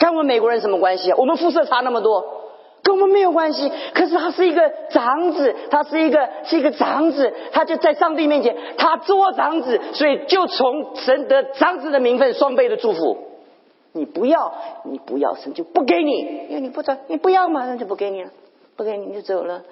[0.01, 1.17] 跟我们美国人什么关系啊？
[1.17, 2.39] 我们肤色差那么多。
[2.83, 13.19] 跟我们没有关系，可是他是一个长子，他是一个是一个长子，他就在上帝面前，他做长子，所以就从神得长子的名分，双倍的祝福。
[13.93, 18.31] 你不要，你不要，神就不给你，因为你不走，你不要嘛，那就不给你了，
[18.77, 19.63] 不给你就走了。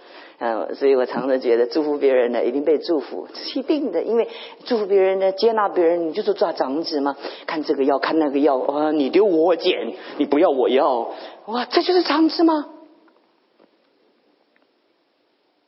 [0.41, 4.29] 嗯，所以我常常觉得祝福别人的一定被祝福，是一定的，因为
[4.67, 7.17] 祝福别人的接纳别人，你就是抓长子嘛。
[7.47, 11.13] 看这个要，看那个要，啊，你丢我捡，你不要我要，
[11.47, 12.69] 哇，这就是长子吗？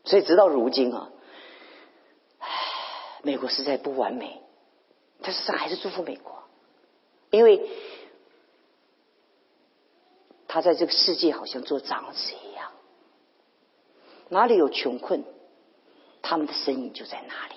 [0.05, 1.11] 所以直到如今啊，
[2.39, 2.49] 唉，
[3.23, 4.41] 美国实在不完美，
[5.21, 6.45] 但是还是祝福美国，
[7.31, 7.69] 因为
[10.47, 12.50] 他在这个世界好像做长子一样，
[14.31, 15.25] 哪里有穷困，
[16.23, 17.55] 他们的身影就在哪里；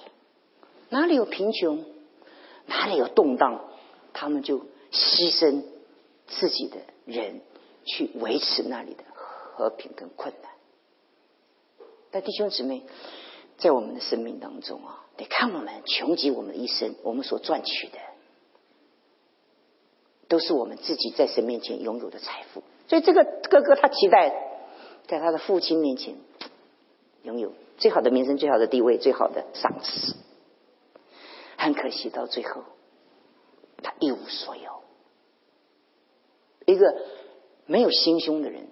[0.90, 1.86] 哪里有贫穷，
[2.66, 3.64] 哪里有动荡，
[4.12, 4.60] 他们就
[4.92, 5.64] 牺牲
[6.28, 7.42] 自己的人
[7.86, 10.52] 去维持那里的和平跟困难。
[12.12, 12.84] 但弟兄姊妹，
[13.58, 17.98] 在我们的生命当中啊，得看我们穷极我们的一生，我们所赚取的，
[20.28, 22.64] 都是我们自己在神面前拥有的财富。
[22.88, 24.30] 所以这个哥哥他期待
[25.08, 26.16] 在他的父亲面前
[27.24, 30.16] 拥有最好的名声、最好的地位、最好的赏赐。
[31.58, 32.64] 很可惜，到最后
[33.82, 34.84] 他一无所有。
[36.66, 36.96] 一个
[37.66, 38.68] 没有心胸的人，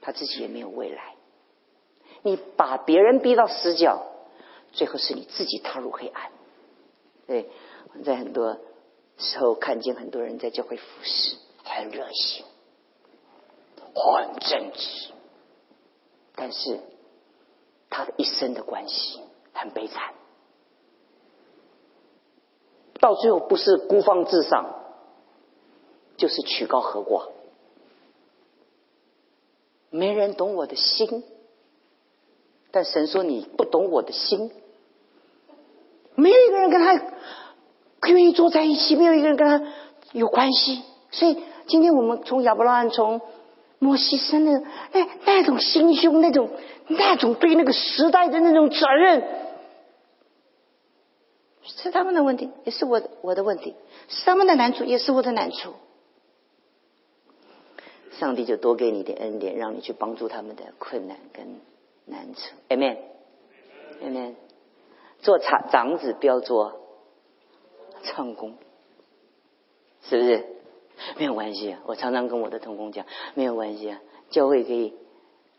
[0.00, 1.14] 他自己也没有未来。
[2.22, 4.04] 你把别人逼到死角，
[4.72, 6.30] 最后是你自己踏入黑暗。
[7.26, 7.48] 对，
[8.04, 8.58] 在很多
[9.18, 12.44] 时候看见很多人在教会服侍，很热心，
[13.94, 15.12] 很正直，
[16.34, 16.80] 但是
[17.90, 19.20] 他的一生的关系
[19.52, 20.14] 很悲惨，
[23.00, 24.64] 到最后不是孤芳自赏，
[26.16, 27.28] 就是曲高和寡，
[29.90, 31.24] 没人懂我的心。
[32.70, 34.52] 但神说你不懂我的心，
[36.14, 36.94] 没有一个人跟他
[38.06, 39.72] 愿意坐在一起，没有一个人跟他
[40.12, 40.84] 有关系。
[41.10, 43.20] 所以今天我们从亚伯拉罕、从
[43.80, 44.62] 摩西生的
[44.92, 46.48] 哎那种心胸，那种
[46.86, 49.24] 那种对那个时代的那种责任，
[51.64, 53.74] 是他们的问题，也是我的我的问题；
[54.08, 55.74] 是他们的难处，也是我的难处。
[58.12, 61.58] 上帝就多给你点恩典，让你去帮助他们的困难跟。
[62.06, 64.34] 难处，Amen，Amen。
[65.20, 66.80] 做长长子不要做
[68.02, 68.56] 唱功，
[70.02, 70.44] 是不是？
[71.18, 71.76] 没有关系。
[71.86, 73.98] 我常常跟我的同工讲，没有关系啊。
[74.30, 74.94] 教会可以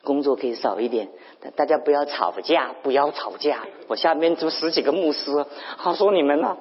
[0.04, 1.10] 工作可以少一点，
[1.56, 3.60] 大家不要吵架，不要吵架。
[3.88, 5.46] 我下面就十几个牧师，
[5.78, 6.58] 他说你们呢，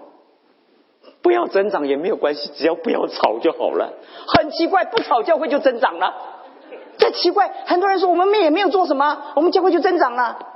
[1.22, 3.94] 不要增长也没有关系，只要不要吵就好了。
[4.26, 6.14] 很奇怪，不吵教会就增长了。
[6.98, 10.49] 这奇怪，很多人说我们也没有做什么，我们教会就增长了。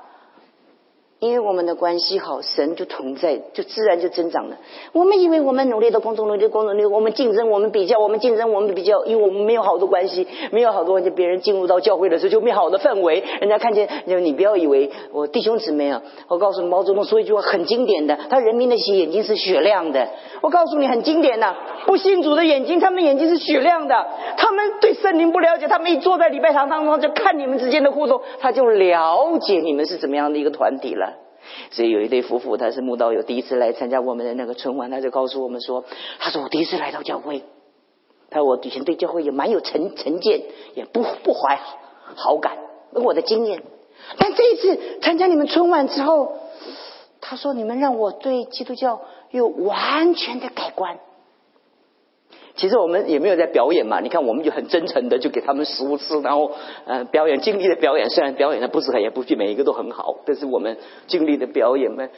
[1.20, 4.58] 因为我们的关系好，神就同在，就自然就增长了。
[4.92, 20.06] 我们以为我们努力的工作，努力的工作，努力我们竞争，我们比较，我们竞争，我们比较，因为我们没有好的关系，没有好的关系，别人进入到教会的时候就没有好的氛围，人家看见，就你不要以为我弟兄姊妹啊，我告诉你，毛泽东说一句话很经典的，他人民的眼睛是雪亮的。
[20.42, 21.54] 我告诉你，很经典的，
[21.86, 24.06] 不信主的眼睛，他们眼睛是雪亮的，
[24.36, 31.13] 他们对圣灵不了解，他们一坐在礼拜堂当中就看你们之间的互动，他就了解你们是怎么样的一个团体了。
[31.70, 35.84] 所以有一对夫妇，他是慕道友，第一次来参加我们的那个春晚，他就告诉我们说
[36.20, 37.42] ：“他说我第一次来到教会，
[38.30, 40.42] 他说我以前对教会也蛮有成成见，
[40.74, 41.58] 也不不怀
[42.14, 42.58] 好感，
[42.92, 43.62] 我的经验。
[44.18, 46.36] 但这一次参加你们春晚之后，
[47.20, 50.98] 他说你们让我对基督教有完全的改观。”
[52.56, 56.52] 其实我们也没有在表演嘛，你看我们就很真诚的就给他们食物吃，然后
[56.86, 60.76] 呃表演尽力的表演，虽然表演的不是很也不是每一个都很好，但是我们
[61.08, 62.08] 尽力的表演嘛，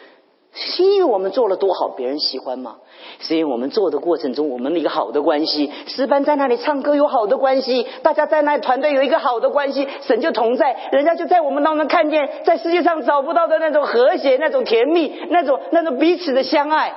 [0.53, 2.77] 是因为我们做了多好，别人喜欢嘛，
[3.19, 16.95] 是因为我们做的过程中我们的一个好的关系，诗班在那里唱歌有好的关系，大家在那里团队有一个好的关系，神就同在，人家就在我们当中看见在世界上找不到的那种和谐、那种甜蜜、那种那种彼此的相爱，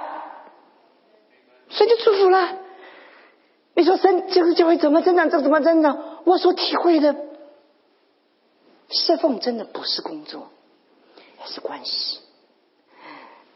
[1.70, 2.50] 所以就祝福了。
[3.80, 5.30] 你说生这个教会怎么增长？
[5.30, 6.20] 这怎么增长？
[6.26, 7.16] 我所体会的
[8.90, 10.50] 侍奉真的不是工作，
[11.40, 12.20] 也是关系。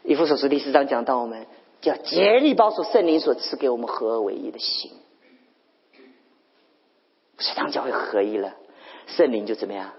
[0.02, 1.46] 以弗所书第四章讲到，我们
[1.82, 4.92] 要竭力保守圣灵所赐给我们合而为一的心。
[7.36, 8.54] 是当教会合一了，
[9.06, 9.92] 圣灵就怎么样？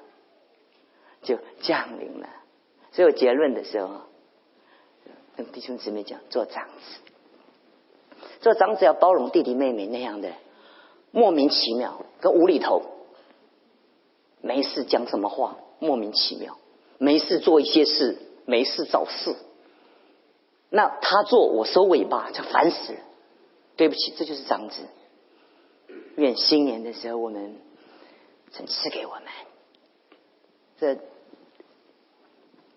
[1.21, 2.29] 就降临了。
[2.93, 4.01] 所以有结论的时候，
[5.35, 7.04] 跟弟兄姊妹讲，做长子。
[8.41, 10.31] 做长子要包容弟弟妹妹那样的
[11.11, 12.81] 莫名其妙跟无厘头，
[14.41, 16.57] 没事讲什么话莫名其妙，
[16.97, 19.35] 没事做一些事，没事找事。
[20.69, 22.99] 那他做我收尾巴，就烦死了。
[23.77, 24.83] 对不起，这就是长子。
[26.15, 27.55] 愿新年的时候我们
[28.51, 29.23] 曾赐给我们，
[30.79, 30.97] 这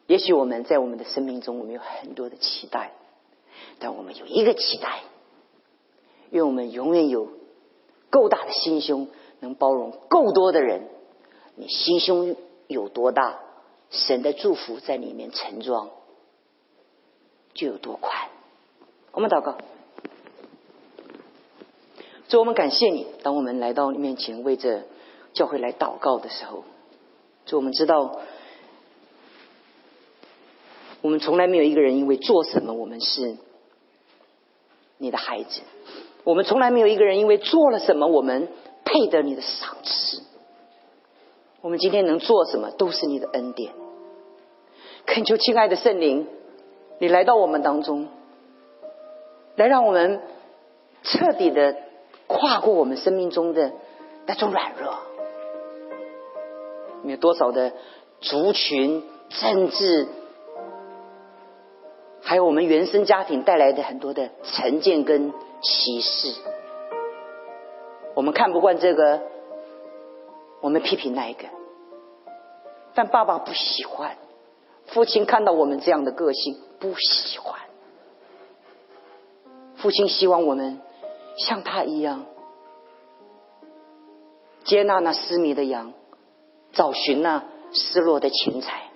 [0.07, 2.93] 也许我们在我们的生命中，我们有很多的期待，
[3.79, 5.03] 但我们有一个期待。
[6.31, 7.29] 愿我们永远有
[8.11, 9.09] 够大的心胸，
[9.41, 10.89] 能包容够多的人。
[11.55, 13.41] 你心胸有多大，
[13.91, 15.91] 神的祝福在里面盛装
[17.55, 18.29] 就有多宽。
[19.13, 19.59] 我们祷告，
[22.29, 23.07] 主，我们感谢你。
[23.23, 24.85] 当我们来到你面前为这
[25.33, 26.63] 教会来祷告的时候，
[27.47, 28.21] 主，我们知道，
[31.01, 33.37] 我们从来没有一个人因为做什么，我们是
[34.99, 35.63] 你的孩子。
[36.29, 38.49] 我们从来没有一个人因为做了什么，我们
[38.85, 40.21] 配得你的赏赐。
[41.63, 43.73] 我们今天能做什么，都是你的恩典。
[45.07, 46.27] 恳求亲爱的圣灵，
[46.99, 48.09] 你来到我们当中，
[49.57, 50.21] 来让我们
[51.03, 51.75] 彻底的
[52.27, 53.73] 跨过我们生命中的
[54.27, 54.99] 那种软弱。
[57.05, 57.73] 有多少的
[58.21, 60.07] 族群政治，
[62.29, 66.35] 还有我们原生家庭带来的很多的成见跟歧视。
[68.15, 69.23] 我们看不惯这个，
[70.61, 71.47] 我们批评那一个，
[72.93, 74.19] 但爸爸不喜欢，
[74.89, 77.61] 父亲看到我们这样的个性不喜欢，
[79.77, 80.83] 父亲希望我们
[81.39, 82.27] 像他一样。
[84.65, 85.95] 接纳那失迷的羊，
[86.73, 88.91] 找寻那失落的钱财，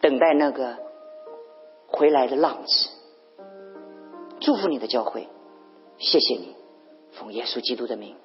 [0.00, 0.76] 等待那个
[1.88, 2.90] 回来的浪子。
[4.40, 5.28] 祝福你的教会，
[5.98, 6.54] 谢谢你，
[7.12, 8.16] 奉耶稣基督的名。